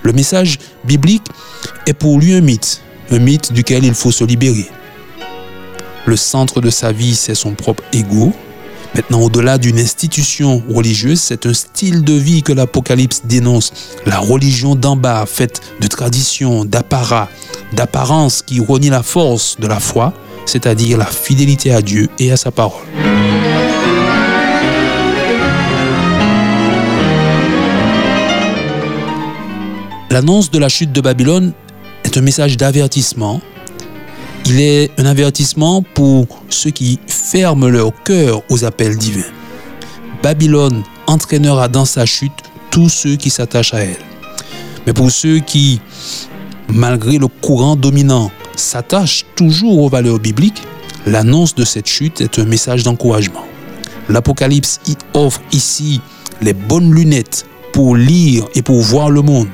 Le 0.03 0.15
message 0.15 0.59
biblique 0.85 1.27
est 1.87 1.93
pour 1.93 2.19
lui 2.19 2.33
un 2.33 2.41
mythe, 2.41 2.81
un 3.11 3.19
mythe 3.19 3.53
duquel 3.53 3.85
il 3.85 3.93
faut 3.93 4.13
se 4.13 4.25
libérer. 4.25 4.67
Le 6.07 6.17
centre 6.17 6.63
de 6.63 6.71
sa 6.71 6.91
vie, 6.91 7.15
c'est 7.15 7.35
son 7.35 7.53
propre 7.53 7.83
ego. 7.93 8.33
Maintenant, 8.95 9.21
au-delà 9.21 9.57
d'une 9.57 9.79
institution 9.79 10.63
religieuse, 10.69 11.21
c'est 11.21 11.47
un 11.47 11.55
style 11.55 12.03
de 12.03 12.15
vie 12.15 12.43
que 12.43 12.53
l'Apocalypse 12.53 13.23
dénonce. 13.25 13.73
La 14.05 14.19
religion 14.19 14.75
d'en 14.75 14.97
bas, 14.97 15.27
faite 15.27 15.61
de 15.81 15.87
traditions, 15.87 16.65
d'apparats, 16.65 17.29
d'apparence 17.73 18.43
qui 18.43 18.59
renie 18.59 18.91
la 18.91 19.05
force 19.05 19.59
de 19.61 19.69
la 19.69 19.79
foi, 19.79 20.13
c'est-à-dire 20.45 20.99
la 20.99 21.07
fidélité 21.07 21.73
à 21.73 21.83
Dieu 21.83 22.09
et 22.19 22.33
à 22.33 22.37
sa 22.37 22.51
parole. 22.51 22.83
L'annonce 30.11 30.51
de 30.51 30.59
la 30.59 30.69
chute 30.69 30.91
de 30.91 31.01
Babylone 31.01 31.53
est 32.03 32.19
un 32.19 32.21
message 32.23 32.57
d'avertissement. 32.57 33.41
Il 34.47 34.61
est 34.61 34.91
un 34.99 35.07
avertissement 35.07 35.83
pour 35.83 36.27
ceux 36.49 36.71
qui 36.71 36.99
ferment 37.07 37.69
leur 37.69 37.93
cœur 38.03 38.43
aux 38.51 38.65
appels 38.65 38.97
divins. 38.97 39.31
Babylone 40.23 40.83
entraînera 41.07 41.69
dans 41.69 41.85
sa 41.85 42.07
chute 42.07 42.33
tous 42.71 42.89
ceux 42.89 43.17
qui 43.17 43.31
s'attachent 43.31 43.75
à 43.75 43.81
elle. 43.81 43.97
Mais 44.87 44.93
pour 44.93 45.11
ceux 45.11 45.39
qui, 45.39 45.81
malgré 46.69 47.19
le 47.19 47.29
courant 47.29 47.77
dominant, 47.77 48.31
s'attachent 48.57 49.25
toujours 49.37 49.79
aux 49.81 49.89
valeurs 49.89 50.19
bibliques, 50.19 50.63
l'annonce 51.07 51.55
de 51.55 51.65
cette 51.65 51.87
chute 51.87 52.21
est 52.21 52.39
un 52.39 52.45
message 52.45 52.83
d'encouragement. 52.83 53.45
L'Apocalypse 54.09 54.81
offre 55.15 55.41
ici 55.53 56.01
les 56.43 56.53
bonnes 56.53 56.93
lunettes 56.93 57.47
pour 57.73 57.97
lire 57.97 58.47
et 58.55 58.63
pour 58.63 58.81
voir 58.81 59.11
le 59.11 59.23
monde. 59.23 59.49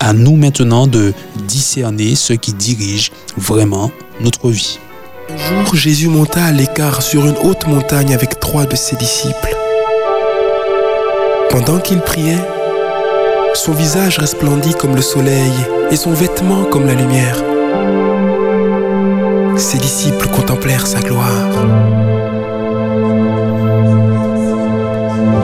À 0.00 0.12
nous 0.12 0.36
maintenant 0.36 0.86
de 0.86 1.12
discerner 1.48 2.14
ce 2.14 2.32
qui 2.32 2.52
dirige 2.52 3.10
vraiment 3.36 3.90
notre 4.20 4.48
vie. 4.48 4.78
Un 5.28 5.36
jour, 5.36 5.74
Jésus 5.74 6.08
monta 6.08 6.44
à 6.44 6.52
l'écart 6.52 7.02
sur 7.02 7.26
une 7.26 7.36
haute 7.42 7.66
montagne 7.66 8.14
avec 8.14 8.38
trois 8.38 8.64
de 8.64 8.76
ses 8.76 8.96
disciples. 8.96 9.56
Pendant 11.50 11.80
qu'il 11.80 12.00
priait, 12.00 12.38
son 13.54 13.72
visage 13.72 14.18
resplendit 14.18 14.74
comme 14.74 14.94
le 14.94 15.02
soleil 15.02 15.52
et 15.90 15.96
son 15.96 16.12
vêtement 16.12 16.64
comme 16.64 16.86
la 16.86 16.94
lumière. 16.94 17.42
Ses 19.56 19.78
disciples 19.78 20.28
contemplèrent 20.28 20.86
sa 20.86 21.00
gloire. 21.00 21.66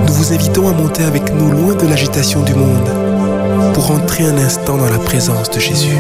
Nous 0.07 0.13
vous 0.13 0.33
invitons 0.33 0.69
à 0.69 0.73
monter 0.73 1.03
avec 1.03 1.35
nous 1.35 1.51
loin 1.51 1.75
de 1.75 1.89
l'agitation 1.89 2.43
du 2.43 2.55
monde 2.55 3.04
pour 3.73 3.91
entrer 3.91 4.25
un 4.25 4.37
instant 4.39 4.77
dans 4.77 4.91
la 4.91 4.99
présence 4.99 5.51
de 5.51 5.61
Jésus. 5.61 5.97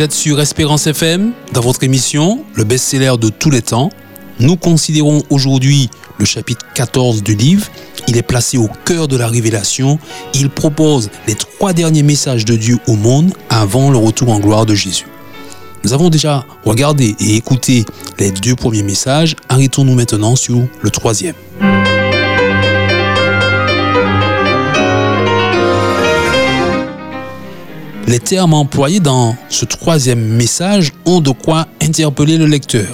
Vous 0.00 0.04
êtes 0.04 0.12
sur 0.12 0.40
Espérance 0.40 0.86
FM 0.86 1.32
dans 1.52 1.60
votre 1.60 1.84
émission 1.84 2.42
Le 2.54 2.64
best-seller 2.64 3.18
de 3.20 3.28
tous 3.28 3.50
les 3.50 3.60
temps. 3.60 3.90
Nous 4.38 4.56
considérons 4.56 5.22
aujourd'hui 5.28 5.90
le 6.18 6.24
chapitre 6.24 6.64
14 6.72 7.22
du 7.22 7.34
livre. 7.34 7.66
Il 8.08 8.16
est 8.16 8.22
placé 8.22 8.56
au 8.56 8.66
cœur 8.86 9.08
de 9.08 9.18
la 9.18 9.28
révélation. 9.28 9.98
Il 10.32 10.48
propose 10.48 11.10
les 11.26 11.34
trois 11.34 11.74
derniers 11.74 12.02
messages 12.02 12.46
de 12.46 12.56
Dieu 12.56 12.78
au 12.86 12.96
monde 12.96 13.34
avant 13.50 13.90
le 13.90 13.98
retour 13.98 14.30
en 14.30 14.40
gloire 14.40 14.64
de 14.64 14.74
Jésus. 14.74 15.04
Nous 15.84 15.92
avons 15.92 16.08
déjà 16.08 16.46
regardé 16.64 17.14
et 17.20 17.36
écouté 17.36 17.84
les 18.18 18.30
deux 18.30 18.56
premiers 18.56 18.82
messages. 18.82 19.36
Arrêtons-nous 19.50 19.94
maintenant 19.94 20.34
sur 20.34 20.62
le 20.80 20.90
troisième. 20.90 21.34
Les 28.10 28.18
termes 28.18 28.54
employés 28.54 28.98
dans 28.98 29.36
ce 29.50 29.64
troisième 29.64 30.18
message 30.18 30.92
ont 31.04 31.20
de 31.20 31.30
quoi 31.30 31.68
interpeller 31.80 32.38
le 32.38 32.46
lecteur. 32.46 32.88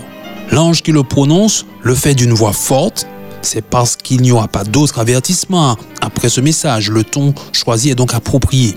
L'ange 0.53 0.83
qui 0.83 0.93
le 0.93 1.05
prononce 1.05 1.65
le 1.83 1.95
fait 1.95 2.15
d'une 2.15 2.35
voix 2.35 2.53
forte. 2.53 3.07
C'est 3.41 3.65
parce 3.65 3.97
qu'il 3.97 4.21
n'y 4.21 4.31
aura 4.31 4.47
pas 4.47 4.63
d'autre 4.63 4.99
avertissement 4.99 5.79
après 6.03 6.29
ce 6.29 6.43
message. 6.43 6.91
Le 6.91 7.03
ton 7.03 7.33
choisi 7.53 7.89
est 7.89 7.95
donc 7.95 8.13
approprié. 8.13 8.75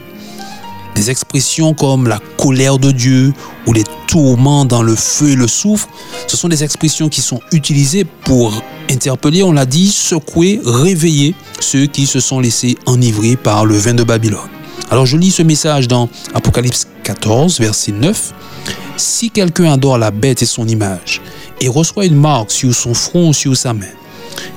Des 0.96 1.10
expressions 1.10 1.74
comme 1.74 2.08
la 2.08 2.22
colère 2.38 2.78
de 2.78 2.92
Dieu 2.92 3.34
ou 3.68 3.74
les 3.74 3.84
tourments 4.08 4.64
dans 4.64 4.82
le 4.82 4.96
feu 4.96 5.32
et 5.32 5.36
le 5.36 5.48
soufre, 5.50 5.90
ce 6.26 6.38
sont 6.38 6.48
des 6.48 6.64
expressions 6.64 7.10
qui 7.10 7.20
sont 7.20 7.42
utilisées 7.52 8.06
pour 8.06 8.64
interpeller, 8.90 9.44
on 9.44 9.52
l'a 9.52 9.66
dit, 9.66 9.90
secouer, 9.90 10.62
réveiller 10.64 11.36
ceux 11.60 11.86
qui 11.86 12.06
se 12.06 12.22
sont 12.22 12.40
laissés 12.40 12.78
enivrer 12.86 13.36
par 13.36 13.66
le 13.66 13.76
vin 13.76 13.94
de 13.94 14.04
Babylone. 14.04 14.40
Alors 14.92 15.06
je 15.06 15.18
lis 15.18 15.32
ce 15.32 15.44
message 15.44 15.88
dans 15.88 16.10
Apocalypse 16.34 16.88
14, 17.04 17.60
verset 17.60 17.92
9. 17.92 18.34
Si 18.98 19.30
quelqu'un 19.30 19.74
adore 19.74 19.98
la 19.98 20.12
bête 20.12 20.42
et 20.42 20.46
son 20.46 20.68
image, 20.68 21.22
et 21.62 21.68
reçoit 21.68 22.06
une 22.06 22.16
marque 22.16 22.52
sur 22.52 22.74
son 22.74 22.94
front 22.94 23.30
ou 23.30 23.34
sur 23.34 23.56
sa 23.56 23.74
main, 23.74 23.86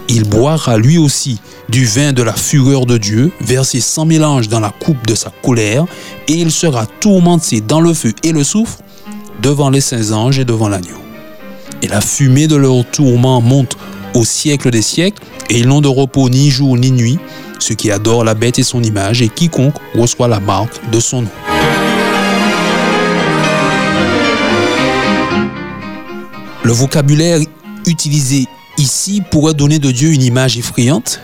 il 0.08 0.24
boira 0.24 0.76
lui 0.76 0.98
aussi 0.98 1.38
du 1.68 1.84
vin 1.84 2.12
de 2.12 2.22
la 2.22 2.32
fureur 2.32 2.86
de 2.86 2.98
Dieu, 2.98 3.32
versé 3.40 3.80
sans 3.80 4.04
mélange 4.04 4.48
dans 4.48 4.60
la 4.60 4.70
coupe 4.70 5.06
de 5.06 5.14
sa 5.14 5.30
colère, 5.42 5.86
et 6.28 6.34
il 6.34 6.50
sera 6.50 6.86
tourmenté 6.86 7.60
dans 7.60 7.80
le 7.80 7.94
feu 7.94 8.12
et 8.22 8.32
le 8.32 8.44
soufre 8.44 8.78
devant 9.42 9.70
les 9.70 9.80
saints 9.80 10.12
anges 10.12 10.38
et 10.38 10.44
devant 10.44 10.68
l'agneau. 10.68 11.00
Et 11.82 11.88
la 11.88 12.00
fumée 12.00 12.46
de 12.46 12.56
leur 12.56 12.84
tourment 12.90 13.40
monte 13.40 13.76
au 14.14 14.24
siècle 14.24 14.70
des 14.70 14.82
siècles, 14.82 15.22
et 15.50 15.58
ils 15.58 15.68
n'ont 15.68 15.80
de 15.80 15.88
repos 15.88 16.28
ni 16.28 16.50
jour 16.50 16.76
ni 16.76 16.90
nuit, 16.90 17.18
ceux 17.62 17.74
qui 17.74 17.90
adorent 17.90 18.24
la 18.24 18.34
bête 18.34 18.58
et 18.58 18.62
son 18.62 18.82
image, 18.82 19.22
et 19.22 19.28
quiconque 19.28 19.74
reçoit 19.94 20.28
la 20.28 20.40
marque 20.40 20.90
de 20.90 21.00
son 21.00 21.22
nom. 21.22 21.30
Le 26.64 26.72
vocabulaire 26.72 27.40
utilisé 27.86 28.46
ici 28.78 29.22
pourrait 29.30 29.54
donner 29.54 29.78
de 29.78 29.90
Dieu 29.90 30.10
une 30.10 30.22
image 30.22 30.58
effrayante, 30.58 31.20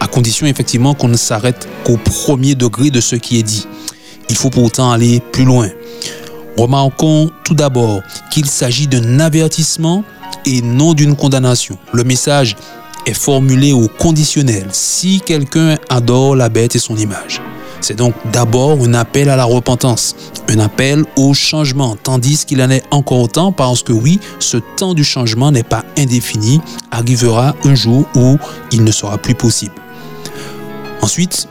à 0.00 0.06
condition 0.06 0.46
effectivement 0.46 0.94
qu'on 0.94 1.08
ne 1.08 1.16
s'arrête 1.16 1.68
qu'au 1.84 1.96
premier 1.96 2.54
degré 2.54 2.90
de 2.90 3.00
ce 3.00 3.16
qui 3.16 3.38
est 3.38 3.42
dit. 3.42 3.66
Il 4.28 4.36
faut 4.36 4.50
pourtant 4.50 4.90
aller 4.90 5.20
plus 5.32 5.44
loin. 5.44 5.68
Remarquons 6.56 7.30
tout 7.44 7.54
d'abord 7.54 8.00
qu'il 8.32 8.46
s'agit 8.46 8.86
d'un 8.86 9.20
avertissement 9.20 10.04
et 10.46 10.62
non 10.62 10.94
d'une 10.94 11.16
condamnation. 11.16 11.78
Le 11.92 12.04
message 12.04 12.56
est 13.06 13.14
formulé 13.14 13.72
au 13.72 13.88
conditionnel 13.88 14.68
si 14.72 15.20
quelqu'un 15.20 15.76
adore 15.88 16.36
la 16.36 16.48
bête 16.48 16.76
et 16.76 16.78
son 16.78 16.96
image. 16.96 17.40
C'est 17.80 17.96
donc 17.96 18.14
d'abord 18.30 18.78
un 18.82 18.94
appel 18.94 19.30
à 19.30 19.36
la 19.36 19.44
repentance, 19.44 20.14
un 20.48 20.58
appel 20.58 21.04
au 21.16 21.32
changement, 21.32 21.96
tandis 21.96 22.44
qu'il 22.44 22.62
en 22.62 22.70
est 22.70 22.84
encore 22.90 23.28
temps 23.28 23.52
parce 23.52 23.82
que 23.82 23.92
oui, 23.92 24.20
ce 24.38 24.58
temps 24.58 24.92
du 24.92 25.02
changement 25.02 25.50
n'est 25.50 25.62
pas 25.62 25.84
indéfini, 25.96 26.60
arrivera 26.90 27.54
un 27.64 27.74
jour 27.74 28.04
où 28.14 28.36
il 28.70 28.84
ne 28.84 28.92
sera 28.92 29.16
plus 29.16 29.34
possible. 29.34 29.74
Ensuite, 31.00 31.48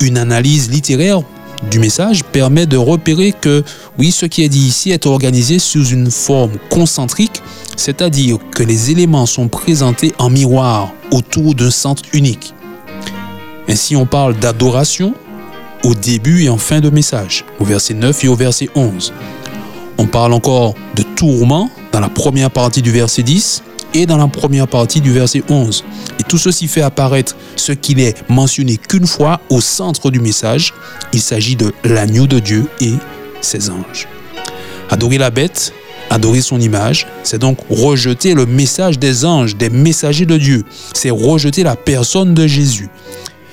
une 0.00 0.18
analyse 0.18 0.70
littéraire 0.70 1.22
du 1.70 1.78
message 1.78 2.24
permet 2.24 2.66
de 2.66 2.76
repérer 2.76 3.32
que 3.32 3.64
oui, 3.98 4.12
ce 4.12 4.26
qui 4.26 4.42
est 4.42 4.48
dit 4.48 4.66
ici 4.66 4.90
est 4.90 5.06
organisé 5.06 5.58
sous 5.58 5.86
une 5.86 6.10
forme 6.10 6.52
concentrique, 6.70 7.42
c'est-à-dire 7.76 8.38
que 8.54 8.62
les 8.62 8.90
éléments 8.90 9.26
sont 9.26 9.48
présentés 9.48 10.12
en 10.18 10.30
miroir 10.30 10.92
autour 11.10 11.54
d'un 11.54 11.70
centre 11.70 12.02
unique. 12.12 12.54
Ainsi, 13.68 13.96
on 13.96 14.06
parle 14.06 14.36
d'adoration 14.38 15.14
au 15.84 15.94
début 15.94 16.44
et 16.44 16.48
en 16.48 16.58
fin 16.58 16.80
de 16.80 16.90
message, 16.90 17.44
au 17.60 17.64
verset 17.64 17.94
9 17.94 18.24
et 18.24 18.28
au 18.28 18.34
verset 18.34 18.68
11. 18.74 19.12
On 19.98 20.06
parle 20.06 20.32
encore 20.32 20.74
de 20.94 21.02
tourment 21.02 21.70
dans 21.92 22.00
la 22.00 22.08
première 22.08 22.50
partie 22.50 22.82
du 22.82 22.90
verset 22.90 23.22
10 23.22 23.62
et 23.94 24.06
dans 24.06 24.16
la 24.16 24.28
première 24.28 24.68
partie 24.68 25.00
du 25.00 25.12
verset 25.12 25.42
11. 25.48 25.84
Et 26.20 26.22
tout 26.22 26.38
ceci 26.38 26.68
fait 26.68 26.82
apparaître 26.82 27.36
ce 27.56 27.72
qui 27.72 27.94
n'est 27.94 28.14
mentionné 28.28 28.76
qu'une 28.76 29.06
fois 29.06 29.40
au 29.50 29.60
centre 29.60 30.10
du 30.10 30.20
message. 30.20 30.74
Il 31.12 31.20
s'agit 31.20 31.56
de 31.56 31.72
l'agneau 31.84 32.26
de 32.26 32.38
Dieu 32.38 32.66
et 32.80 32.94
ses 33.40 33.70
anges. 33.70 34.08
Adorer 34.90 35.18
la 35.18 35.30
bête, 35.30 35.72
adorer 36.10 36.40
son 36.40 36.60
image, 36.60 37.06
c'est 37.22 37.38
donc 37.38 37.58
rejeter 37.70 38.34
le 38.34 38.46
message 38.46 38.98
des 38.98 39.24
anges, 39.24 39.56
des 39.56 39.70
messagers 39.70 40.26
de 40.26 40.36
Dieu. 40.36 40.64
C'est 40.94 41.10
rejeter 41.10 41.62
la 41.62 41.76
personne 41.76 42.34
de 42.34 42.46
Jésus. 42.46 42.88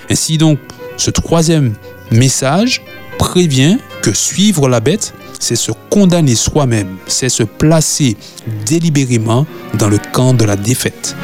Ainsi 0.10 0.38
donc, 0.38 0.60
ce 0.98 1.12
troisième 1.12 1.74
message 2.12 2.82
prévient 3.18 3.78
que 4.02 4.14
suivre 4.14 4.70
la 4.70 4.80
bête, 4.80 5.14
c'est 5.40 5.56
se 5.56 5.72
condamner 5.90 6.36
soi-même, 6.36 6.98
c'est 7.08 7.30
se 7.30 7.44
placer 7.44 8.18
délibérément 8.66 9.46
dans 9.78 9.90
le 9.90 10.00
camp 10.14 10.34
de 10.34 10.46
la 10.46 10.56
défaite. 10.56 11.16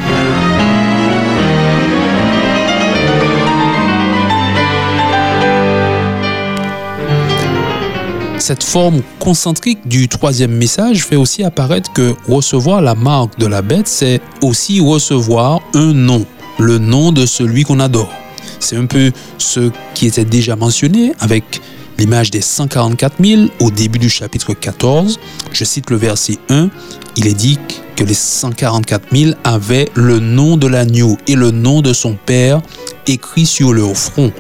Cette 8.42 8.64
forme 8.64 9.04
concentrique 9.20 9.88
du 9.88 10.08
troisième 10.08 10.52
message 10.52 11.06
fait 11.06 11.16
aussi 11.16 11.44
apparaître 11.44 11.94
que 11.94 12.16
recevoir 12.28 12.82
la 12.82 12.96
marque 12.96 13.38
de 13.38 13.46
la 13.46 13.62
bête, 13.62 13.88
c'est 13.88 14.20
aussi 14.42 14.80
recevoir 14.80 15.62
un 15.76 15.94
nom, 15.94 16.26
le 16.58 16.80
nom 16.80 17.12
de 17.12 17.28
celui 17.28 17.64
qu'on 17.64 17.80
adore. 17.80 18.12
C'est 18.60 18.78
un 18.78 18.88
peu 18.88 19.12
ce 19.38 19.70
qui 19.94 20.08
était 20.08 20.26
déjà 20.26 20.56
mentionné 20.56 21.14
avec 21.20 21.62
l'image 21.98 22.32
des 22.32 22.42
144 22.42 23.24
000 23.24 23.42
au 23.60 23.72
début 23.72 24.00
du 24.00 24.10
chapitre 24.10 24.54
14. 24.54 25.20
Je 25.52 25.64
cite 25.64 25.90
le 25.90 25.98
verset 25.98 26.38
1. 26.50 26.70
Il 27.18 27.28
est 27.28 27.34
dit 27.34 27.60
que 27.96 28.04
les 28.04 28.14
144 28.14 29.16
000 29.16 29.32
avaient 29.44 29.90
le 29.96 30.20
nom 30.20 30.58
de 30.58 30.68
l'agneau 30.68 31.18
et 31.28 31.36
le 31.36 31.52
nom 31.52 31.82
de 31.82 31.94
son 31.94 32.16
père 32.16 32.62
écrit 33.08 33.46
sur 33.46 33.74
leur 33.74 33.96
front. 33.96 34.32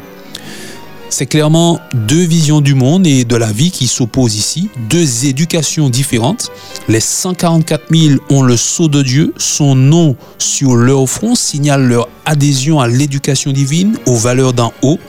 C'est 1.13 1.25
clairement 1.25 1.81
deux 1.93 2.23
visions 2.23 2.61
du 2.61 2.73
monde 2.73 3.05
et 3.05 3.25
de 3.25 3.35
la 3.35 3.51
vie 3.51 3.69
qui 3.69 3.87
s'opposent 3.87 4.35
ici, 4.35 4.69
deux 4.89 5.25
éducations 5.25 5.89
différentes. 5.89 6.49
Les 6.87 7.01
144 7.01 7.93
000 7.93 8.21
ont 8.29 8.43
le 8.43 8.55
sceau 8.55 8.87
de 8.87 9.01
Dieu, 9.01 9.33
son 9.35 9.75
nom 9.75 10.15
sur 10.37 10.73
leur 10.75 11.05
front 11.09 11.35
signale 11.35 11.85
leur 11.85 12.07
adhésion 12.23 12.79
à 12.79 12.87
l'éducation 12.87 13.51
divine, 13.51 13.97
aux 14.05 14.15
valeurs 14.15 14.53
d'en 14.53 14.71
haut. 14.83 14.99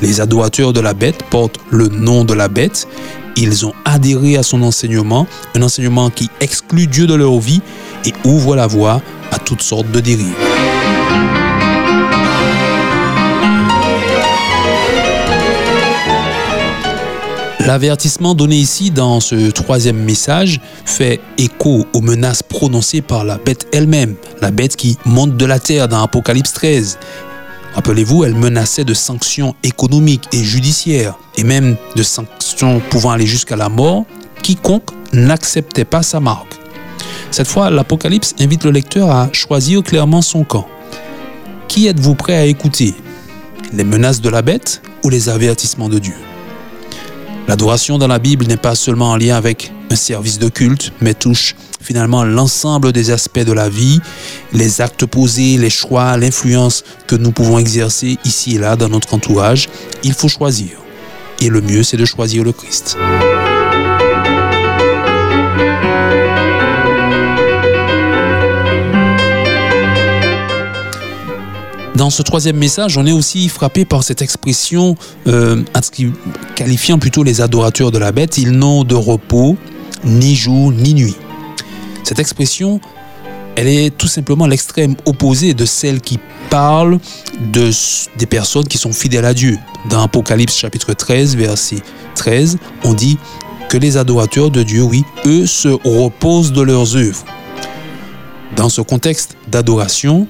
Les 0.00 0.20
adorateurs 0.20 0.72
de 0.72 0.80
la 0.80 0.94
bête 0.94 1.22
portent 1.30 1.58
le 1.70 1.88
nom 1.88 2.24
de 2.24 2.34
la 2.34 2.48
bête. 2.48 2.88
Ils 3.36 3.66
ont 3.66 3.72
adhéré 3.84 4.36
à 4.36 4.42
son 4.42 4.62
enseignement, 4.62 5.26
un 5.54 5.62
enseignement 5.62 6.10
qui 6.10 6.28
exclut 6.40 6.86
Dieu 6.86 7.06
de 7.06 7.14
leur 7.14 7.38
vie 7.38 7.62
et 8.04 8.12
ouvre 8.24 8.56
la 8.56 8.66
voie 8.66 9.00
à 9.30 9.38
toutes 9.38 9.62
sortes 9.62 9.90
de 9.90 10.00
dérives. 10.00 10.34
L'avertissement 17.66 18.34
donné 18.34 18.56
ici 18.56 18.90
dans 18.90 19.20
ce 19.20 19.50
troisième 19.50 19.96
message 19.96 20.60
fait 20.84 21.20
écho 21.38 21.86
aux 21.92 22.00
menaces 22.00 22.42
prononcées 22.42 23.02
par 23.02 23.24
la 23.24 23.38
bête 23.38 23.68
elle-même, 23.72 24.16
la 24.40 24.50
bête 24.50 24.74
qui 24.74 24.98
monte 25.04 25.36
de 25.36 25.46
la 25.46 25.60
terre 25.60 25.86
dans 25.86 26.02
Apocalypse 26.02 26.52
13. 26.54 26.98
Rappelez-vous, 27.74 28.24
elle 28.24 28.34
menaçait 28.34 28.84
de 28.84 28.94
sanctions 28.94 29.54
économiques 29.62 30.28
et 30.32 30.42
judiciaires, 30.44 31.14
et 31.36 31.44
même 31.44 31.76
de 31.96 32.02
sanctions 32.02 32.80
pouvant 32.90 33.10
aller 33.10 33.26
jusqu'à 33.26 33.56
la 33.56 33.68
mort, 33.68 34.04
quiconque 34.42 34.90
n'acceptait 35.12 35.84
pas 35.84 36.02
sa 36.02 36.20
marque. 36.20 36.54
Cette 37.30 37.48
fois, 37.48 37.70
l'Apocalypse 37.70 38.34
invite 38.40 38.64
le 38.64 38.70
lecteur 38.70 39.10
à 39.10 39.30
choisir 39.32 39.82
clairement 39.82 40.20
son 40.20 40.44
camp. 40.44 40.66
Qui 41.66 41.86
êtes-vous 41.86 42.14
prêt 42.14 42.36
à 42.36 42.44
écouter? 42.44 42.94
Les 43.72 43.84
menaces 43.84 44.20
de 44.20 44.28
la 44.28 44.42
bête 44.42 44.82
ou 45.02 45.08
les 45.08 45.30
avertissements 45.30 45.88
de 45.88 45.98
Dieu? 45.98 46.14
L'adoration 47.48 47.98
dans 47.98 48.06
la 48.06 48.18
Bible 48.18 48.46
n'est 48.46 48.56
pas 48.56 48.74
seulement 48.74 49.10
en 49.10 49.16
lien 49.16 49.36
avec 49.36 49.72
un 49.90 49.96
service 49.96 50.38
de 50.38 50.48
culte, 50.48 50.92
mais 51.00 51.14
touche 51.14 51.54
finalement 51.80 52.24
l'ensemble 52.24 52.92
des 52.92 53.10
aspects 53.10 53.40
de 53.40 53.52
la 53.52 53.68
vie, 53.68 54.00
les 54.52 54.80
actes 54.80 55.04
posés, 55.04 55.58
les 55.58 55.70
choix, 55.70 56.16
l'influence 56.16 56.84
que 57.06 57.16
nous 57.16 57.32
pouvons 57.32 57.58
exercer 57.58 58.18
ici 58.24 58.54
et 58.54 58.58
là 58.58 58.76
dans 58.76 58.88
notre 58.88 59.14
entourage. 59.14 59.68
Il 60.04 60.14
faut 60.14 60.28
choisir. 60.28 60.78
Et 61.40 61.48
le 61.48 61.60
mieux, 61.60 61.82
c'est 61.82 61.96
de 61.96 62.04
choisir 62.04 62.44
le 62.44 62.52
Christ. 62.52 62.96
Dans 71.96 72.08
ce 72.08 72.22
troisième 72.22 72.56
message, 72.56 72.96
on 72.96 73.04
est 73.04 73.12
aussi 73.12 73.48
frappé 73.48 73.84
par 73.84 74.02
cette 74.02 74.22
expression 74.22 74.96
euh, 75.26 75.62
qualifiant 76.54 76.98
plutôt 76.98 77.22
les 77.22 77.42
adorateurs 77.42 77.90
de 77.90 77.98
la 77.98 78.12
bête. 78.12 78.38
Ils 78.38 78.52
n'ont 78.52 78.82
de 78.82 78.94
repos 78.94 79.56
ni 80.04 80.34
jour 80.34 80.72
ni 80.72 80.94
nuit. 80.94 81.16
Cette 82.02 82.18
expression, 82.18 82.80
elle 83.56 83.68
est 83.68 83.96
tout 83.96 84.08
simplement 84.08 84.46
l'extrême 84.46 84.96
opposé 85.04 85.52
de 85.52 85.66
celle 85.66 86.00
qui 86.00 86.18
parle 86.48 86.98
de, 87.52 87.70
des 88.18 88.26
personnes 88.26 88.66
qui 88.66 88.78
sont 88.78 88.92
fidèles 88.92 89.26
à 89.26 89.34
Dieu. 89.34 89.58
Dans 89.90 90.02
Apocalypse 90.02 90.56
chapitre 90.56 90.94
13, 90.94 91.36
verset 91.36 91.82
13, 92.14 92.56
on 92.84 92.94
dit 92.94 93.18
que 93.68 93.76
les 93.76 93.98
adorateurs 93.98 94.50
de 94.50 94.62
Dieu, 94.62 94.82
oui, 94.82 95.04
eux 95.26 95.46
se 95.46 95.68
reposent 95.68 96.52
de 96.52 96.62
leurs 96.62 96.96
œuvres. 96.96 97.24
Dans 98.56 98.68
ce 98.68 98.80
contexte 98.80 99.36
d'adoration, 99.48 100.26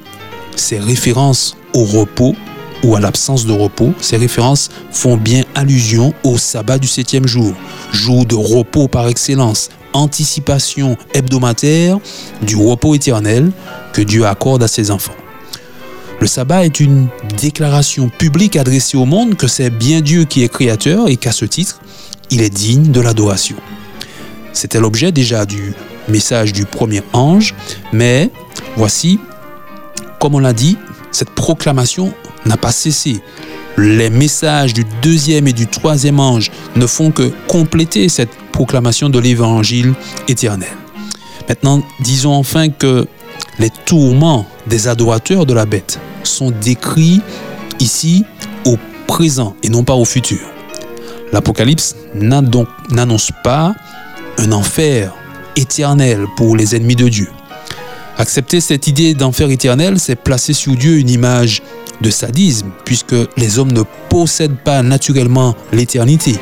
ces 0.57 0.79
références 0.79 1.57
au 1.75 1.85
repos 1.85 2.35
ou 2.83 2.97
à 2.97 3.01
l'absence 3.01 3.47
de 3.47 3.53
repos, 3.53 3.93
ces 4.01 4.17
références 4.17 4.69
font 4.91 5.17
bien 5.17 5.45
allusion 5.55 6.13
au 6.25 6.37
sabbat 6.37 6.79
du 6.79 6.89
septième 6.89 7.27
jour, 7.27 7.55
jour 7.93 8.27
de 8.27 8.35
repos 8.35 8.89
par 8.89 9.09
excellence, 9.09 9.71
anticipation 9.93 10.97
hebdomadaire 11.15 11.99
du 12.43 12.57
repos 12.57 12.95
éternel 12.95 13.53
que 13.93 14.03
Dieu 14.03 14.27
accorde 14.27 14.63
à 14.63 14.69
ses 14.69 14.91
enfants. 14.91 15.15
Le 16.21 16.27
sabbat 16.27 16.65
est 16.65 16.81
une 16.81 17.09
déclaration 17.41 18.09
publique 18.09 18.57
adressée 18.57 18.97
au 18.97 19.05
monde 19.05 19.37
que 19.37 19.49
c'est 19.49 19.71
bien 19.71 20.01
Dieu 20.01 20.25
qui 20.25 20.43
est 20.43 20.49
créateur 20.49 21.09
et 21.09 21.17
qu'à 21.17 21.33
ce 21.33 21.45
titre, 21.45 21.81
il 22.31 22.43
est 22.43 22.51
digne 22.51 22.93
de 22.93 23.01
l'adoration. 23.01 23.57
C'était 24.53 24.81
l'objet 24.81 25.13
déjà 25.13 25.47
du 25.47 25.75
message 26.09 26.53
du 26.53 26.65
premier 26.65 27.03
ange, 27.13 27.55
mais 27.93 28.31
voici, 28.77 29.19
comme 30.23 30.37
on 30.37 30.39
l'a 30.39 30.53
dit, 30.53 30.79
cette 31.11 31.31
proclamation 31.31 32.15
n'a 32.47 32.57
pas 32.57 32.71
cessé. 32.71 33.21
Les 33.77 34.09
messages 34.09 34.73
du 34.73 34.85
deuxième 35.03 35.49
et 35.49 35.53
du 35.53 35.67
troisième 35.67 36.21
ange 36.21 36.53
ne 36.77 36.87
font 36.87 37.11
que 37.11 37.33
compléter 37.49 38.09
cette 38.09 38.31
proclamation 38.53 39.09
de 39.11 39.19
l'évangile 39.19 39.95
éternel. 40.29 40.69
Maintenant, 41.49 41.83
disons 41.99 42.35
enfin 42.35 42.69
que 42.69 43.09
les 43.59 43.71
tourments 43.85 44.47
des 44.69 44.87
adorateurs 44.87 45.45
de 45.45 45.55
la 45.55 45.67
bête 45.67 45.99
sont 46.23 46.53
décrits 46.53 47.21
ici 47.81 48.25
au 48.65 48.77
présent 49.09 49.57
et 49.65 49.71
non 49.71 49.83
pas 49.83 49.95
au 49.95 50.05
futur. 50.05 50.39
L'Apocalypse 51.33 51.97
n'annonce 52.15 53.33
pas 53.43 53.75
un 54.39 54.53
enfer 54.53 55.17
éternel 55.57 56.27
pour 56.37 56.57
les 56.57 56.77
ennemis 56.77 56.95
de 56.95 57.09
Dieu. 57.09 57.29
Accepter 58.19 58.61
cette 58.61 58.87
idée 58.87 59.15
d'enfer 59.15 59.51
éternel, 59.51 59.99
c'est 59.99 60.17
placer 60.17 60.53
sur 60.53 60.77
Dieu 60.77 60.99
une 60.99 61.11
image 61.11 61.63
de 62.01 62.11
sadisme, 62.11 62.71
puisque 62.85 63.15
les 63.37 63.59
hommes 63.59 63.73
ne 63.73 63.83
possèdent 64.09 64.59
pas 64.65 64.83
naturellement 64.83 65.55
l'éternité. 65.73 66.37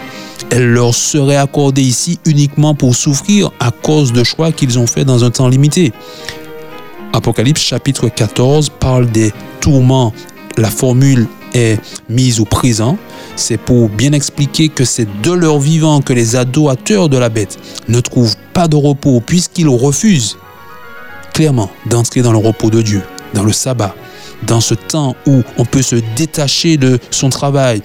Elle 0.50 0.72
leur 0.72 0.94
serait 0.94 1.37
accordée 1.37 1.83
ici 1.83 2.18
uniquement 2.26 2.74
pour 2.74 2.96
souffrir 2.96 3.52
à 3.61 3.70
cause 3.70 4.12
de 4.12 4.24
choix 4.24 4.50
qu'ils 4.52 4.78
ont 4.78 4.87
faits 4.87 5.06
dans 5.06 5.22
un 5.22 5.30
temps 5.30 5.48
limité. 5.48 5.92
Apocalypse 7.12 7.62
chapitre 7.62 8.09
14 8.09 8.70
parle 8.80 9.11
des 9.11 9.33
tourments. 9.61 10.12
La 10.56 10.70
formule 10.70 11.26
est 11.54 11.78
mise 12.09 12.40
au 12.40 12.44
présent. 12.44 12.98
C'est 13.37 13.59
pour 13.59 13.88
bien 13.88 14.12
expliquer 14.12 14.68
que 14.68 14.85
c'est 14.85 15.09
de 15.22 15.33
leur 15.33 15.59
vivant 15.59 16.00
que 16.00 16.12
les 16.12 16.37
adorateurs 16.37 17.09
de 17.09 17.16
la 17.16 17.28
bête 17.28 17.59
ne 17.88 18.00
trouvent 18.00 18.37
pas 18.52 18.66
de 18.66 18.76
repos 18.76 19.20
puisqu'ils 19.24 19.68
refusent 19.68 20.37
clairement 21.33 21.71
d'entrer 21.87 22.23
dans 22.23 22.33
le 22.33 22.38
repos 22.38 22.71
de 22.71 22.83
Dieu, 22.83 23.03
dans 23.35 23.45
le 23.45 23.53
sabbat, 23.53 23.95
dans 24.43 24.61
ce 24.61 24.75
temps 24.75 25.16
où 25.27 25.43
on 25.59 25.64
peut 25.64 25.83
se 25.83 25.97
détacher 26.16 26.77
de 26.77 26.99
son 27.11 27.29
travail 27.31 27.83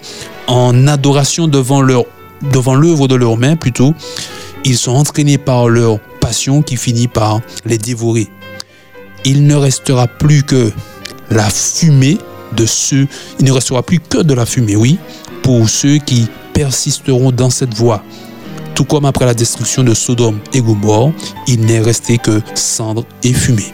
en 0.48 0.88
adoration 0.88 1.48
devant 1.48 1.82
leur 1.82 2.06
devant 2.52 2.76
l'œuvre 2.76 3.08
de 3.08 3.16
leurs 3.16 3.38
mains 3.38 3.56
plutôt, 3.56 3.94
ils 4.66 4.78
sont 4.78 4.92
entraînés 4.92 5.38
par 5.38 5.70
leur 5.70 6.00
passion 6.20 6.62
qui 6.62 6.78
finit 6.78 7.08
par 7.08 7.42
les 7.66 7.78
dévorer. 7.78 8.28
Il 9.24 9.48
ne 9.48 9.56
restera 9.56 10.08
plus 10.08 10.44
que 10.44 10.72
la 11.30 11.50
fumée 11.50 12.18
de 12.56 12.66
ceux, 12.66 13.08
il 13.40 13.46
ne 13.46 13.52
restera 13.52 13.84
plus 13.84 14.00
que 14.00 14.22
de 14.22 14.34
la 14.34 14.46
fumée, 14.46 14.76
oui, 14.76 15.00
pour 15.42 15.70
ceux 15.70 15.98
qui 15.98 16.28
persisteront 16.54 17.32
dans 17.32 17.50
cette 17.50 17.74
voie. 17.74 18.04
Tout 18.76 18.84
comme 18.84 19.06
après 19.06 19.26
la 19.26 19.34
destruction 19.34 19.84
de 19.84 19.94
Sodome 19.94 20.40
et 20.54 20.62
Gomorre, 20.62 21.14
il 21.48 21.62
n'est 21.62 21.80
resté 21.80 22.18
que 22.18 22.42
cendre 22.56 23.06
et 23.24 23.32
fumée. 23.32 23.74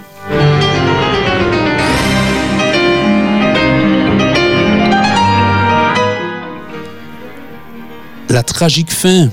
La 8.29 8.43
tragique 8.43 8.91
fin 8.91 9.29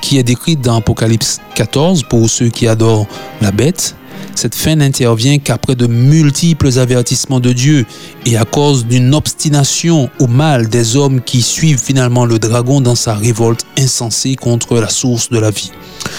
qui 0.00 0.18
est 0.18 0.22
décrite 0.22 0.60
dans 0.60 0.76
Apocalypse 0.76 1.40
14 1.56 2.04
pour 2.04 2.30
ceux 2.30 2.48
qui 2.48 2.68
adorent 2.68 3.06
la 3.40 3.50
bête, 3.50 3.96
cette 4.34 4.54
fin 4.54 4.76
n'intervient 4.76 5.38
qu'après 5.38 5.74
de 5.74 5.86
multiples 5.86 6.78
avertissements 6.78 7.40
de 7.40 7.52
Dieu 7.52 7.84
et 8.24 8.36
à 8.36 8.44
cause 8.44 8.86
d'une 8.86 9.14
obstination 9.14 10.08
au 10.18 10.26
mal 10.26 10.68
des 10.68 10.96
hommes 10.96 11.20
qui 11.20 11.42
suivent 11.42 11.82
finalement 11.82 12.24
le 12.24 12.38
dragon 12.38 12.80
dans 12.80 12.94
sa 12.94 13.14
révolte 13.14 13.66
insensée 13.78 14.36
contre 14.36 14.78
la 14.78 14.88
source 14.88 15.30
de 15.30 15.38
la 15.38 15.50
vie. 15.50 15.70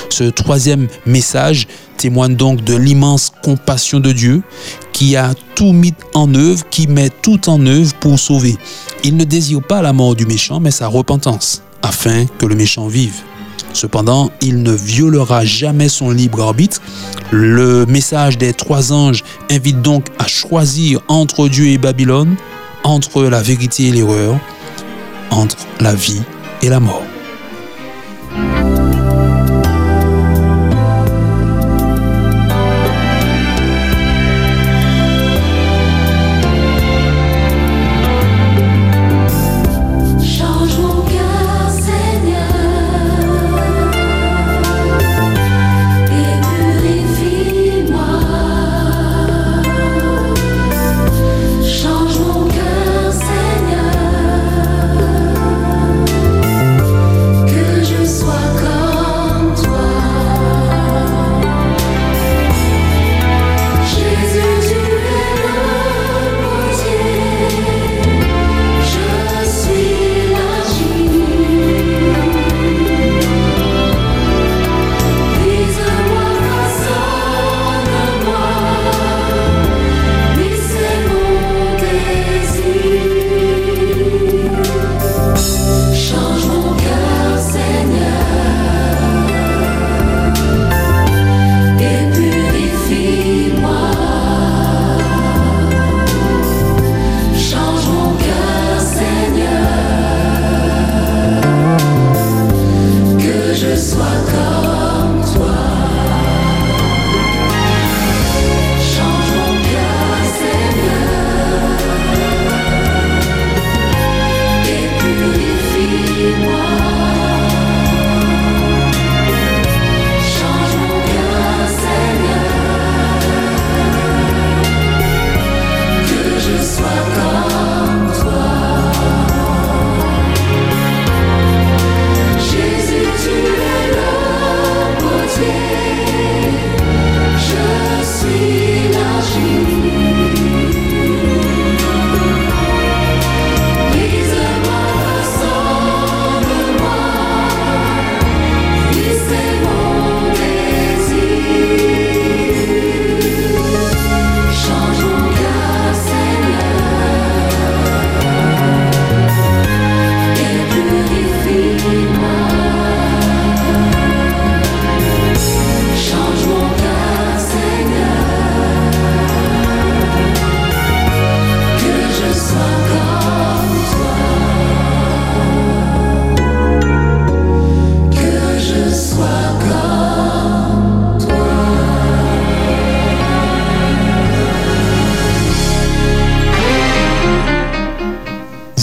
Ce 0.10 0.24
troisième 0.26 0.88
message 1.06 1.68
témoigne 1.98 2.36
donc 2.36 2.64
de 2.64 2.76
l'immense 2.76 3.32
compassion 3.44 4.00
de 4.00 4.12
Dieu 4.12 4.44
qui 4.94 5.16
a 5.16 5.34
tout 5.56 5.74
mis 5.74 5.94
en 6.14 6.34
œuvre, 6.36 6.64
qui 6.70 6.88
met 6.88 7.10
tout 7.10 7.50
en 7.50 7.66
œuvre 7.66 7.94
pour 7.96 8.20
sauver. 8.20 8.56
Il 9.04 9.18
ne 9.18 9.24
désire 9.24 9.62
pas 9.62 9.82
la 9.82 9.94
mort 9.94 10.16
du 10.16 10.26
méchant, 10.26 10.60
mais 10.60 10.72
sa 10.72 10.88
repentance 10.88 11.64
afin 11.82 12.26
que 12.38 12.46
le 12.46 12.56
méchant 12.56 12.88
vive. 12.88 13.31
Cependant, 13.74 14.32
il 14.42 14.64
ne 14.64 14.72
violera 14.72 15.46
jamais 15.46 15.90
son 15.90 16.12
libre 16.12 16.42
arbitre. 16.42 16.82
Le 17.32 17.86
message 17.86 18.38
des 18.38 18.54
trois 18.54 18.92
anges 18.92 19.24
invite 19.50 19.82
donc 19.82 20.08
à 20.20 20.28
choisir 20.28 21.02
entre 21.08 21.48
Dieu 21.48 21.68
et 21.68 21.78
Babylone, 21.78 22.36
entre 22.84 23.24
la 23.24 23.42
vérité 23.42 23.88
et 23.88 23.92
l'erreur, 23.92 24.38
entre 25.30 25.58
la 25.80 25.96
vie 25.96 26.22
et 26.62 26.70
la 26.70 26.80
mort. 26.80 27.04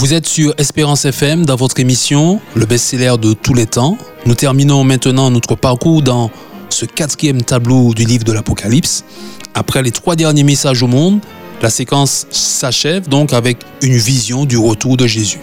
Vous 0.09 0.15
êtes 0.15 0.27
sur 0.27 0.55
Espérance 0.57 1.05
FM 1.05 1.45
dans 1.45 1.57
votre 1.57 1.79
émission 1.81 2.41
Le 2.55 2.65
best-seller 2.65 3.17
de 3.21 3.35
tous 3.35 3.53
les 3.53 3.67
temps. 3.67 3.99
Nous 4.25 4.35
terminons 4.35 4.83
maintenant 4.83 5.31
notre 5.31 5.55
parcours 5.55 6.01
dans 6.01 6.31
ce 6.71 6.87
quatrième 6.87 7.43
tableau 7.43 7.93
du 7.93 8.07
livre 8.07 8.25
de 8.25 8.33
l'Apocalypse. 8.33 9.05
Après 9.53 9.83
les 9.83 9.91
trois 9.91 10.17
derniers 10.17 10.45
messages 10.45 10.83
au 10.83 10.87
monde, 10.87 11.21
la 11.61 11.69
séquence 11.69 12.27
s'achève 12.31 13.07
donc 13.07 13.35
avec 13.35 13.59
une 13.83 13.99
vision 13.99 14.47
du 14.47 14.57
retour 14.57 14.97
de 14.97 15.07
Jésus. 15.07 15.41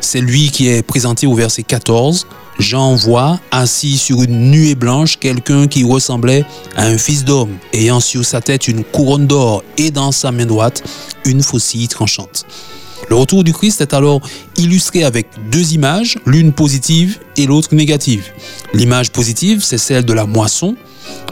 C'est 0.00 0.20
lui 0.20 0.52
qui 0.52 0.68
est 0.68 0.84
présenté 0.84 1.26
au 1.26 1.34
verset 1.34 1.64
14. 1.64 2.28
Jean 2.60 2.94
voit 2.94 3.40
assis 3.50 3.98
sur 3.98 4.22
une 4.22 4.52
nuée 4.52 4.76
blanche 4.76 5.18
quelqu'un 5.18 5.66
qui 5.66 5.82
ressemblait 5.82 6.44
à 6.76 6.84
un 6.84 6.98
fils 6.98 7.24
d'homme, 7.24 7.56
ayant 7.72 7.98
sur 7.98 8.24
sa 8.24 8.40
tête 8.40 8.68
une 8.68 8.84
couronne 8.84 9.26
d'or 9.26 9.64
et 9.76 9.90
dans 9.90 10.12
sa 10.12 10.30
main 10.30 10.46
droite 10.46 10.84
une 11.24 11.42
faucille 11.42 11.88
tranchante. 11.88 12.46
Le 13.08 13.16
retour 13.16 13.42
du 13.42 13.52
Christ 13.52 13.80
est 13.80 13.94
alors 13.94 14.20
illustré 14.56 15.02
avec 15.02 15.28
deux 15.50 15.72
images, 15.72 16.18
l'une 16.26 16.52
positive 16.52 17.18
et 17.36 17.46
l'autre 17.46 17.74
négative. 17.74 18.26
L'image 18.74 19.10
positive, 19.10 19.62
c'est 19.62 19.78
celle 19.78 20.04
de 20.04 20.12
la 20.12 20.26
moisson. 20.26 20.76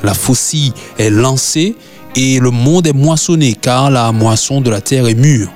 La 0.03 0.15
faucille 0.15 0.73
est 0.99 1.11
lancée 1.11 1.75
et 2.15 2.41
le 2.41 2.51
monde 2.51 2.87
est 2.87 2.95
moissonné 2.95 3.55
car 3.61 3.91
la 3.91 4.11
moisson 4.13 4.63
de 4.63 4.71
la 4.71 4.81
terre 4.81 5.07
est 5.07 5.15
mûre. 5.15 5.51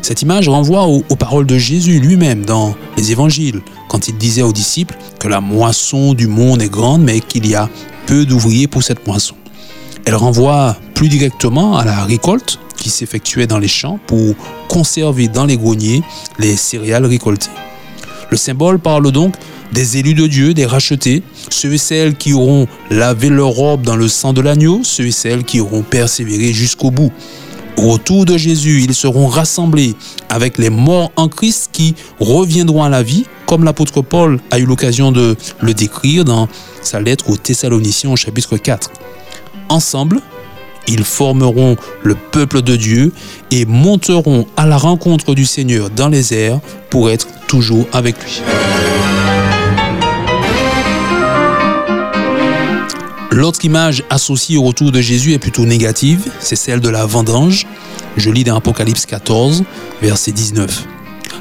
Cette 0.00 0.22
image 0.22 0.48
renvoie 0.48 0.86
aux, 0.86 1.02
paroles 1.16 1.46
de 1.46 1.58
Jésus 1.58 1.98
lui-même 1.98 2.44
dans 2.44 2.76
les 2.96 3.10
évangiles, 3.10 3.62
quand 3.88 4.06
il 4.06 4.16
disait 4.16 4.42
aux 4.42 4.52
disciples 4.52 4.96
que 5.18 5.28
la 5.28 5.40
moisson 5.40 6.14
du 6.14 6.28
monde 6.28 6.62
est 6.62 6.68
grande, 6.68 7.02
mais 7.02 7.20
qu'il 7.20 7.46
y 7.46 7.54
a 7.54 7.70
peu 8.06 8.26
d'ouvriers 8.26 8.68
pour 8.68 8.82
cette 8.82 9.06
moisson. 9.06 9.34
Elle 10.04 10.14
renvoie 10.14 10.76
plus 10.92 11.08
directement 11.08 11.78
à 11.78 11.84
la 11.84 12.04
récolte 12.04 12.60
qui 12.84 12.90
s'effectuait 12.90 13.46
dans 13.46 13.58
les 13.58 13.68
champs 13.68 13.98
pour 14.06 14.34
conserver 14.68 15.26
dans 15.28 15.46
les 15.46 15.56
greniers 15.56 16.02
les 16.38 16.54
céréales 16.54 17.06
récoltées. 17.06 17.48
Le 18.30 18.36
symbole 18.36 18.78
parle 18.78 19.10
donc 19.10 19.34
des 19.72 19.96
élus 19.96 20.12
de 20.12 20.26
Dieu, 20.26 20.52
des 20.52 20.66
rachetés, 20.66 21.22
ceux 21.48 21.72
et 21.72 21.78
celles 21.78 22.14
qui 22.14 22.34
auront 22.34 22.66
lavé 22.90 23.30
leur 23.30 23.48
robe 23.48 23.82
dans 23.82 23.96
le 23.96 24.06
sang 24.06 24.34
de 24.34 24.42
l'agneau, 24.42 24.82
ceux 24.84 25.06
et 25.06 25.12
celles 25.12 25.44
qui 25.44 25.60
auront 25.60 25.80
persévéré 25.80 26.52
jusqu'au 26.52 26.90
bout. 26.90 27.10
Au 27.78 27.92
retour 27.92 28.26
de 28.26 28.36
Jésus, 28.36 28.82
ils 28.82 28.94
seront 28.94 29.28
rassemblés 29.28 29.94
avec 30.28 30.58
les 30.58 30.70
morts 30.70 31.10
en 31.16 31.28
Christ 31.28 31.70
qui 31.72 31.94
reviendront 32.20 32.84
à 32.84 32.90
la 32.90 33.02
vie, 33.02 33.24
comme 33.46 33.64
l'apôtre 33.64 34.02
Paul 34.02 34.40
a 34.50 34.58
eu 34.58 34.66
l'occasion 34.66 35.10
de 35.10 35.36
le 35.62 35.72
décrire 35.72 36.26
dans 36.26 36.48
sa 36.82 37.00
lettre 37.00 37.30
aux 37.30 37.38
Thessaloniciens 37.38 38.10
au 38.10 38.16
chapitre 38.16 38.58
4. 38.58 38.90
Ensemble, 39.70 40.20
ils 40.86 41.04
formeront 41.04 41.76
le 42.02 42.14
peuple 42.14 42.62
de 42.62 42.76
Dieu 42.76 43.12
et 43.50 43.64
monteront 43.64 44.46
à 44.56 44.66
la 44.66 44.76
rencontre 44.76 45.34
du 45.34 45.44
Seigneur 45.44 45.90
dans 45.90 46.08
les 46.08 46.34
airs 46.34 46.60
pour 46.90 47.10
être 47.10 47.28
toujours 47.46 47.86
avec 47.92 48.16
lui. 48.22 48.42
L'autre 53.30 53.64
image 53.64 54.04
associée 54.10 54.56
au 54.56 54.62
retour 54.62 54.92
de 54.92 55.00
Jésus 55.00 55.32
est 55.32 55.40
plutôt 55.40 55.66
négative, 55.66 56.30
c'est 56.38 56.54
celle 56.54 56.80
de 56.80 56.88
la 56.88 57.04
vendange. 57.04 57.66
Je 58.16 58.30
lis 58.30 58.44
dans 58.44 58.56
Apocalypse 58.56 59.06
14, 59.06 59.64
verset 60.00 60.30
19. 60.30 60.84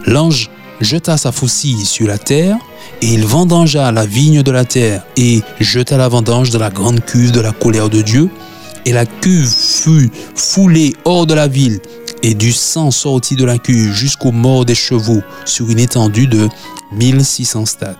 L'ange 0.08 0.50
jeta 0.82 1.18
sa 1.18 1.32
faucille 1.32 1.86
sur 1.86 2.08
la 2.08 2.18
terre, 2.18 2.58
et 3.02 3.14
il 3.14 3.26
vendangea 3.26 3.92
la 3.92 4.08
vigne 4.08 4.42
de 4.42 4.52
la 4.52 4.66
terre, 4.66 5.04
et 5.18 5.42
jeta 5.60 5.98
la 5.98 6.08
vendange 6.08 6.50
dans 6.50 6.60
la 6.60 6.72
grande 6.72 7.06
cuve 7.06 7.32
de 7.32 7.42
la 7.42 7.52
colère 7.52 7.90
de 7.90 8.02
Dieu, 8.02 8.30
et 8.86 8.91
la 8.91 9.06
cuve 9.06 9.50
fut 9.50 10.12
foulée 10.36 10.93
hors 11.06 11.26
de 11.26 11.34
la 11.34 11.48
ville, 11.48 11.80
et 12.22 12.34
du 12.34 12.54
sang 12.54 12.91
sortit 12.91 13.36
de 13.36 13.46
la 13.46 13.58
cuve 13.58 13.93
jusqu'aux 13.93 14.32
morts 14.32 14.65
des 14.65 14.76
chevaux 14.76 15.22
sur 15.46 15.69
une 15.69 15.80
étendue 15.80 16.28
de 16.28 16.48
1600 16.93 17.65
stades. 17.65 17.98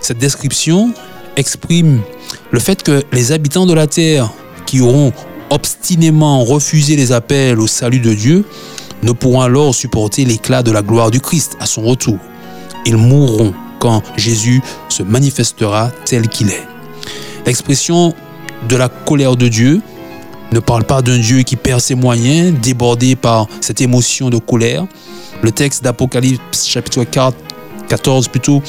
Cette 0.00 0.18
description 0.18 0.92
exprime 1.36 2.00
le 2.50 2.60
fait 2.60 2.82
que 2.82 3.02
les 3.12 3.32
habitants 3.32 3.66
de 3.66 3.74
la 3.74 3.86
terre 3.86 4.30
qui 4.66 4.80
auront 4.80 5.12
obstinément 5.50 6.44
refusé 6.44 6.96
les 6.96 7.12
appels 7.12 7.60
au 7.60 7.66
salut 7.66 8.00
de 8.00 8.14
Dieu 8.14 8.44
ne 9.02 9.12
pourront 9.12 9.40
alors 9.40 9.74
supporter 9.74 10.24
l'éclat 10.24 10.62
de 10.62 10.70
la 10.70 10.82
gloire 10.82 11.10
du 11.10 11.20
Christ 11.20 11.56
à 11.60 11.66
son 11.66 11.82
retour. 11.82 12.18
Ils 12.84 12.96
mourront 12.96 13.52
quand 13.78 14.02
Jésus 14.16 14.62
se 14.88 15.02
manifestera 15.02 15.90
tel 16.04 16.28
qu'il 16.28 16.50
est. 16.50 16.66
L'expression 17.44 18.14
de 18.68 18.76
la 18.76 18.88
colère 18.88 19.36
de 19.36 19.48
Dieu 19.48 19.80
ne 20.52 20.60
parle 20.60 20.84
pas 20.84 21.02
d'un 21.02 21.18
Dieu 21.18 21.42
qui 21.42 21.56
perd 21.56 21.80
ses 21.80 21.94
moyens, 21.94 22.58
débordé 22.60 23.16
par 23.16 23.46
cette 23.60 23.80
émotion 23.80 24.30
de 24.30 24.38
colère. 24.38 24.86
Le 25.42 25.50
texte 25.50 25.82
d'Apocalypse 25.82 26.66
chapitre 26.66 27.04
4, 27.04 27.36
14 27.88 28.28
plutôt, 28.28 28.62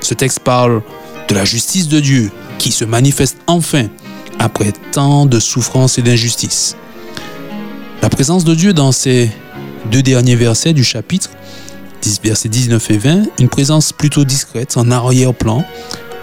ce 0.00 0.14
texte 0.14 0.40
parle 0.40 0.82
de 1.28 1.34
la 1.34 1.44
justice 1.44 1.88
de 1.88 2.00
Dieu 2.00 2.30
qui 2.58 2.72
se 2.72 2.84
manifeste 2.84 3.38
enfin 3.46 3.86
après 4.38 4.72
tant 4.92 5.26
de 5.26 5.38
souffrances 5.38 5.98
et 5.98 6.02
d'injustices. 6.02 6.76
La 8.02 8.08
présence 8.08 8.44
de 8.44 8.54
Dieu 8.54 8.72
dans 8.72 8.92
ces 8.92 9.30
deux 9.90 10.02
derniers 10.02 10.36
versets 10.36 10.72
du 10.72 10.84
chapitre, 10.84 11.30
versets 12.22 12.48
19 12.48 12.90
et 12.90 12.98
20, 12.98 13.22
une 13.38 13.48
présence 13.48 13.92
plutôt 13.92 14.24
discrète 14.24 14.76
en 14.76 14.90
arrière-plan, 14.90 15.64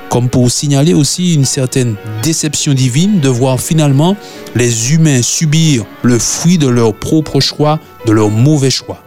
comme 0.10 0.30
pour 0.30 0.52
signaler 0.52 0.94
aussi 0.94 1.34
une 1.34 1.46
certaine 1.46 1.96
déception 2.24 2.74
divine 2.74 3.20
de 3.20 3.30
voir 3.30 3.60
finalement 3.60 4.16
les 4.56 4.94
humains 4.94 5.22
subir 5.22 5.86
le 6.02 6.18
fruit 6.20 6.58
de 6.58 6.68
leur 6.68 6.94
propre 6.94 7.40
choix, 7.40 7.80
de 8.06 8.12
leur 8.12 8.30
mauvais 8.30 8.70
choix. 8.70 9.04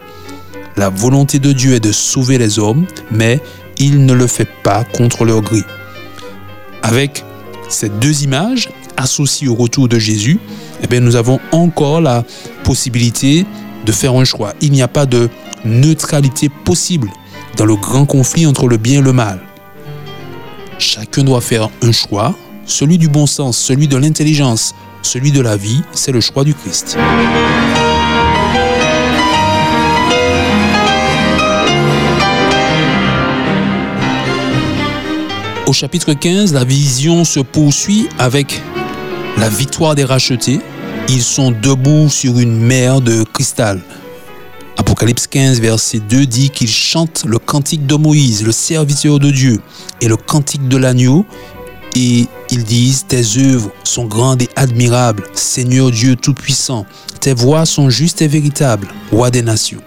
La 0.77 0.89
volonté 0.89 1.39
de 1.39 1.51
Dieu 1.51 1.73
est 1.73 1.79
de 1.79 1.91
sauver 1.91 2.37
les 2.37 2.59
hommes, 2.59 2.85
mais 3.11 3.39
il 3.77 4.05
ne 4.05 4.13
le 4.13 4.27
fait 4.27 4.47
pas 4.63 4.83
contre 4.83 5.25
leur 5.25 5.41
gré. 5.41 5.61
Avec 6.83 7.25
ces 7.69 7.89
deux 7.89 8.23
images 8.23 8.69
associées 8.97 9.47
au 9.47 9.55
retour 9.55 9.87
de 9.87 9.99
Jésus, 9.99 10.39
eh 10.83 10.87
bien, 10.87 10.99
nous 10.99 11.15
avons 11.15 11.39
encore 11.51 12.01
la 12.01 12.23
possibilité 12.63 13.45
de 13.85 13.91
faire 13.91 14.13
un 14.13 14.25
choix. 14.25 14.53
Il 14.61 14.71
n'y 14.71 14.81
a 14.81 14.87
pas 14.87 15.05
de 15.05 15.29
neutralité 15.65 16.49
possible 16.49 17.09
dans 17.57 17.65
le 17.65 17.75
grand 17.75 18.05
conflit 18.05 18.45
entre 18.45 18.67
le 18.67 18.77
bien 18.77 18.99
et 18.99 19.03
le 19.03 19.13
mal. 19.13 19.39
Chacun 20.81 21.23
doit 21.23 21.41
faire 21.41 21.69
un 21.83 21.91
choix, 21.91 22.33
celui 22.65 22.97
du 22.97 23.07
bon 23.07 23.27
sens, 23.27 23.55
celui 23.55 23.87
de 23.87 23.97
l'intelligence, 23.97 24.73
celui 25.03 25.31
de 25.31 25.39
la 25.39 25.55
vie, 25.55 25.83
c'est 25.93 26.11
le 26.11 26.19
choix 26.19 26.43
du 26.43 26.55
Christ. 26.55 26.97
Au 35.67 35.71
chapitre 35.71 36.13
15, 36.13 36.51
la 36.51 36.63
vision 36.63 37.25
se 37.25 37.41
poursuit 37.41 38.09
avec 38.17 38.59
la 39.37 39.49
victoire 39.49 39.93
des 39.93 40.03
rachetés. 40.03 40.61
Ils 41.09 41.21
sont 41.21 41.51
debout 41.51 42.09
sur 42.09 42.39
une 42.39 42.59
mer 42.59 43.01
de 43.01 43.23
cristal. 43.23 43.81
Apocalypse 44.81 45.27
15, 45.27 45.61
verset 45.61 45.99
2 45.99 46.25
dit 46.25 46.49
qu'ils 46.49 46.67
chantent 46.67 47.23
le 47.27 47.37
cantique 47.37 47.85
de 47.85 47.93
Moïse, 47.93 48.43
le 48.43 48.51
serviteur 48.51 49.19
de 49.19 49.29
Dieu, 49.29 49.61
et 50.01 50.07
le 50.07 50.17
cantique 50.17 50.67
de 50.67 50.75
l'agneau. 50.75 51.23
Et 51.95 52.25
ils 52.49 52.63
disent, 52.63 53.05
tes 53.07 53.21
œuvres 53.37 53.69
sont 53.83 54.05
grandes 54.05 54.41
et 54.41 54.49
admirables, 54.55 55.25
Seigneur 55.35 55.91
Dieu 55.91 56.15
Tout-Puissant. 56.15 56.87
Tes 57.19 57.35
voix 57.35 57.67
sont 57.67 57.91
justes 57.91 58.23
et 58.23 58.27
véritables, 58.27 58.87
roi 59.11 59.29
des 59.29 59.43
nations. 59.43 59.81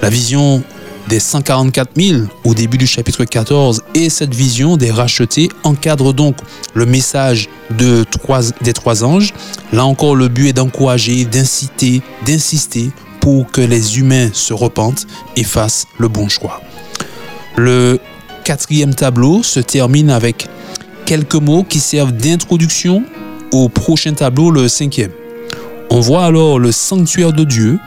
La 0.00 0.10
vision 0.10 0.62
des 1.08 1.18
144 1.18 1.90
000 2.00 2.20
au 2.44 2.54
début 2.54 2.78
du 2.78 2.86
chapitre 2.86 3.24
14 3.24 3.82
et 3.94 4.10
cette 4.10 4.32
vision 4.32 4.76
des 4.76 4.92
rachetés 4.92 5.48
encadre 5.64 6.14
donc 6.14 6.36
le 6.74 6.86
message 6.86 7.48
de 7.76 8.04
trois, 8.04 8.42
des 8.60 8.72
trois 8.72 9.02
anges. 9.02 9.34
Là 9.72 9.84
encore, 9.84 10.14
le 10.14 10.28
but 10.28 10.50
est 10.50 10.52
d'encourager, 10.52 11.24
d'inciter, 11.24 12.00
d'insister 12.24 12.90
pour 13.20 13.50
que 13.50 13.60
les 13.60 13.98
humains 13.98 14.30
se 14.32 14.52
repentent 14.52 15.06
et 15.36 15.44
fassent 15.44 15.86
le 15.98 16.08
bon 16.08 16.28
choix. 16.28 16.60
Le 17.56 17.98
quatrième 18.44 18.94
tableau 18.94 19.42
se 19.42 19.60
termine 19.60 20.10
avec 20.10 20.48
quelques 21.04 21.34
mots 21.34 21.64
qui 21.64 21.80
servent 21.80 22.12
d'introduction 22.12 23.04
au 23.52 23.68
prochain 23.68 24.12
tableau, 24.12 24.50
le 24.50 24.68
cinquième. 24.68 25.10
On 25.90 26.00
voit 26.00 26.24
alors 26.24 26.58
le 26.58 26.72
sanctuaire 26.72 27.32
de 27.32 27.44
Dieu 27.44 27.78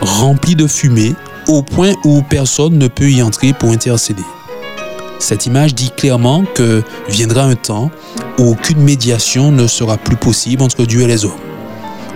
rempli 0.00 0.56
de 0.56 0.66
fumée 0.66 1.14
au 1.46 1.62
point 1.62 1.92
où 2.04 2.22
personne 2.22 2.78
ne 2.78 2.88
peut 2.88 3.10
y 3.10 3.22
entrer 3.22 3.52
pour 3.52 3.70
intercéder. 3.70 4.22
Cette 5.18 5.44
image 5.44 5.74
dit 5.74 5.90
clairement 5.94 6.44
que 6.54 6.82
viendra 7.08 7.42
un 7.42 7.54
temps 7.54 7.90
où 8.38 8.52
aucune 8.52 8.80
médiation 8.80 9.52
ne 9.52 9.66
sera 9.66 9.98
plus 9.98 10.16
possible 10.16 10.62
entre 10.62 10.86
Dieu 10.86 11.02
et 11.02 11.06
les 11.06 11.26
hommes. 11.26 11.49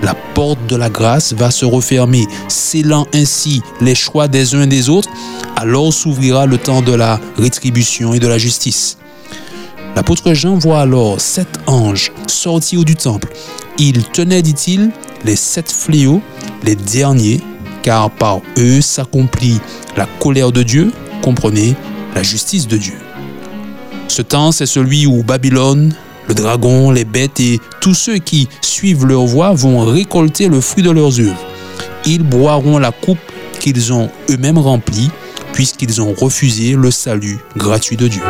La 0.02 0.14
porte 0.34 0.66
de 0.66 0.76
la 0.76 0.90
grâce 0.90 1.32
va 1.32 1.50
se 1.50 1.64
refermer, 1.64 2.26
scellant 2.48 3.06
ainsi 3.14 3.62
les 3.80 3.94
choix 3.94 4.28
des 4.28 4.54
uns 4.54 4.62
et 4.62 4.66
des 4.66 4.88
autres, 4.88 5.08
alors 5.56 5.92
s'ouvrira 5.92 6.46
le 6.46 6.58
temps 6.58 6.82
de 6.82 6.92
la 6.92 7.20
rétribution 7.38 8.14
et 8.14 8.18
de 8.18 8.28
la 8.28 8.38
justice. 8.38 8.98
L'apôtre 9.96 10.34
Jean 10.34 10.56
voit 10.56 10.80
alors 10.80 11.20
sept 11.20 11.60
anges 11.66 12.12
sortir 12.26 12.84
du 12.84 12.96
temple. 12.96 13.28
Ils 13.78 14.04
tenaient, 14.04 14.42
dit-il, 14.42 14.90
les 15.24 15.36
sept 15.36 15.70
fléaux, 15.70 16.20
les 16.64 16.74
derniers 16.74 17.40
car 17.84 18.10
par 18.10 18.40
eux 18.58 18.80
s'accomplit 18.80 19.60
la 19.96 20.06
colère 20.18 20.52
de 20.52 20.62
Dieu, 20.62 20.90
comprenez, 21.22 21.76
la 22.14 22.22
justice 22.22 22.66
de 22.66 22.78
Dieu. 22.78 22.96
Ce 24.08 24.22
temps, 24.22 24.52
c'est 24.52 24.66
celui 24.66 25.06
où 25.06 25.22
Babylone, 25.22 25.94
le 26.28 26.34
dragon, 26.34 26.90
les 26.90 27.04
bêtes 27.04 27.40
et 27.40 27.60
tous 27.80 27.94
ceux 27.94 28.18
qui 28.18 28.48
suivent 28.60 29.06
leur 29.06 29.24
voie 29.24 29.52
vont 29.52 29.84
récolter 29.84 30.48
le 30.48 30.60
fruit 30.60 30.82
de 30.82 30.90
leurs 30.90 31.20
œuvres. 31.20 31.46
Ils 32.06 32.22
boiront 32.22 32.78
la 32.78 32.92
coupe 32.92 33.18
qu'ils 33.60 33.92
ont 33.92 34.10
eux-mêmes 34.30 34.58
remplie, 34.58 35.10
puisqu'ils 35.52 36.00
ont 36.00 36.12
refusé 36.12 36.72
le 36.72 36.90
salut 36.90 37.38
gratuit 37.56 37.96
de 37.96 38.08
Dieu. 38.08 38.22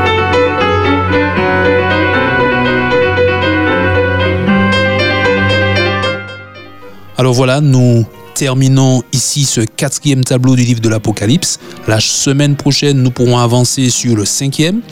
Alors 7.16 7.32
voilà, 7.32 7.60
nous 7.60 8.04
terminons 8.34 9.02
ici 9.12 9.44
ce 9.44 9.60
quatrième 9.60 10.24
tableau 10.24 10.56
du 10.56 10.62
livre 10.62 10.80
de 10.80 10.88
l'Apocalypse. 10.88 11.58
La 11.86 12.00
semaine 12.00 12.56
prochaine, 12.56 13.02
nous 13.02 13.10
pourrons 13.10 13.38
avancer 13.38 13.88
sur 13.88 14.16
le 14.16 14.24
cinquième. 14.24 14.82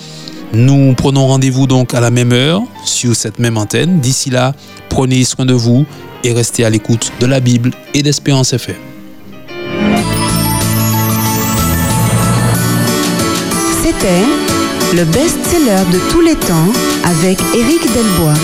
Nous 0.54 0.94
prenons 0.94 1.26
rendez-vous 1.28 1.66
donc 1.66 1.94
à 1.94 2.00
la 2.00 2.10
même 2.10 2.32
heure 2.32 2.62
sur 2.84 3.16
cette 3.16 3.38
même 3.38 3.56
antenne. 3.56 4.00
D'ici 4.00 4.28
là, 4.28 4.54
prenez 4.90 5.24
soin 5.24 5.46
de 5.46 5.54
vous 5.54 5.86
et 6.24 6.32
restez 6.32 6.64
à 6.64 6.70
l'écoute 6.70 7.10
de 7.20 7.26
la 7.26 7.40
Bible 7.40 7.70
et 7.94 8.02
d'Espérance 8.02 8.52
FM. 8.52 8.76
C'était 13.82 14.24
le 14.94 15.04
best-seller 15.04 15.90
de 15.90 15.98
tous 16.10 16.20
les 16.20 16.34
temps 16.34 16.72
avec 17.04 17.38
Éric 17.54 17.82
Delbois. 17.92 18.34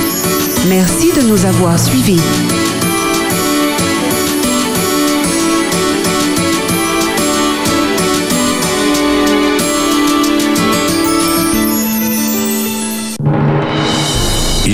Merci 0.69 1.13
de 1.13 1.29
nous 1.29 1.45
avoir 1.45 1.79
suivis. 1.79 2.21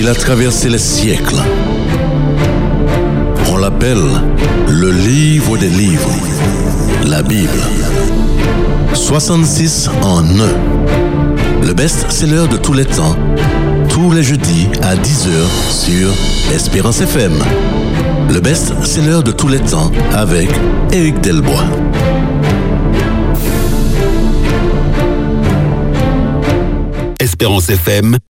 Il 0.05 0.11
a 0.11 0.13
traversé 0.13 0.69
les 0.69 0.77
siècles. 0.77 1.41
On 3.51 3.57
l'appelle 3.57 4.03
le 4.69 4.91
livre 4.91 5.57
des 5.57 5.67
livres, 5.67 6.11
la 7.07 7.23
Bible. 7.23 7.59
66 8.93 9.89
en 10.03 10.19
un. 10.19 11.65
Le 11.65 11.73
best-seller 11.73 12.47
de 12.51 12.57
tous 12.57 12.73
les 12.73 12.85
temps, 12.85 13.15
tous 13.89 14.11
les 14.11 14.21
jeudis 14.21 14.67
à 14.83 14.95
10h 14.95 15.71
sur 15.71 16.13
Espérance 16.53 17.01
FM. 17.01 17.33
Le 18.29 18.39
best-seller 18.41 19.23
de 19.23 19.31
tous 19.31 19.47
les 19.47 19.59
temps 19.59 19.91
avec 20.13 20.51
Éric 20.91 21.19
Delbois. 21.21 21.65
Espérance 27.17 27.69
FM 27.69 28.19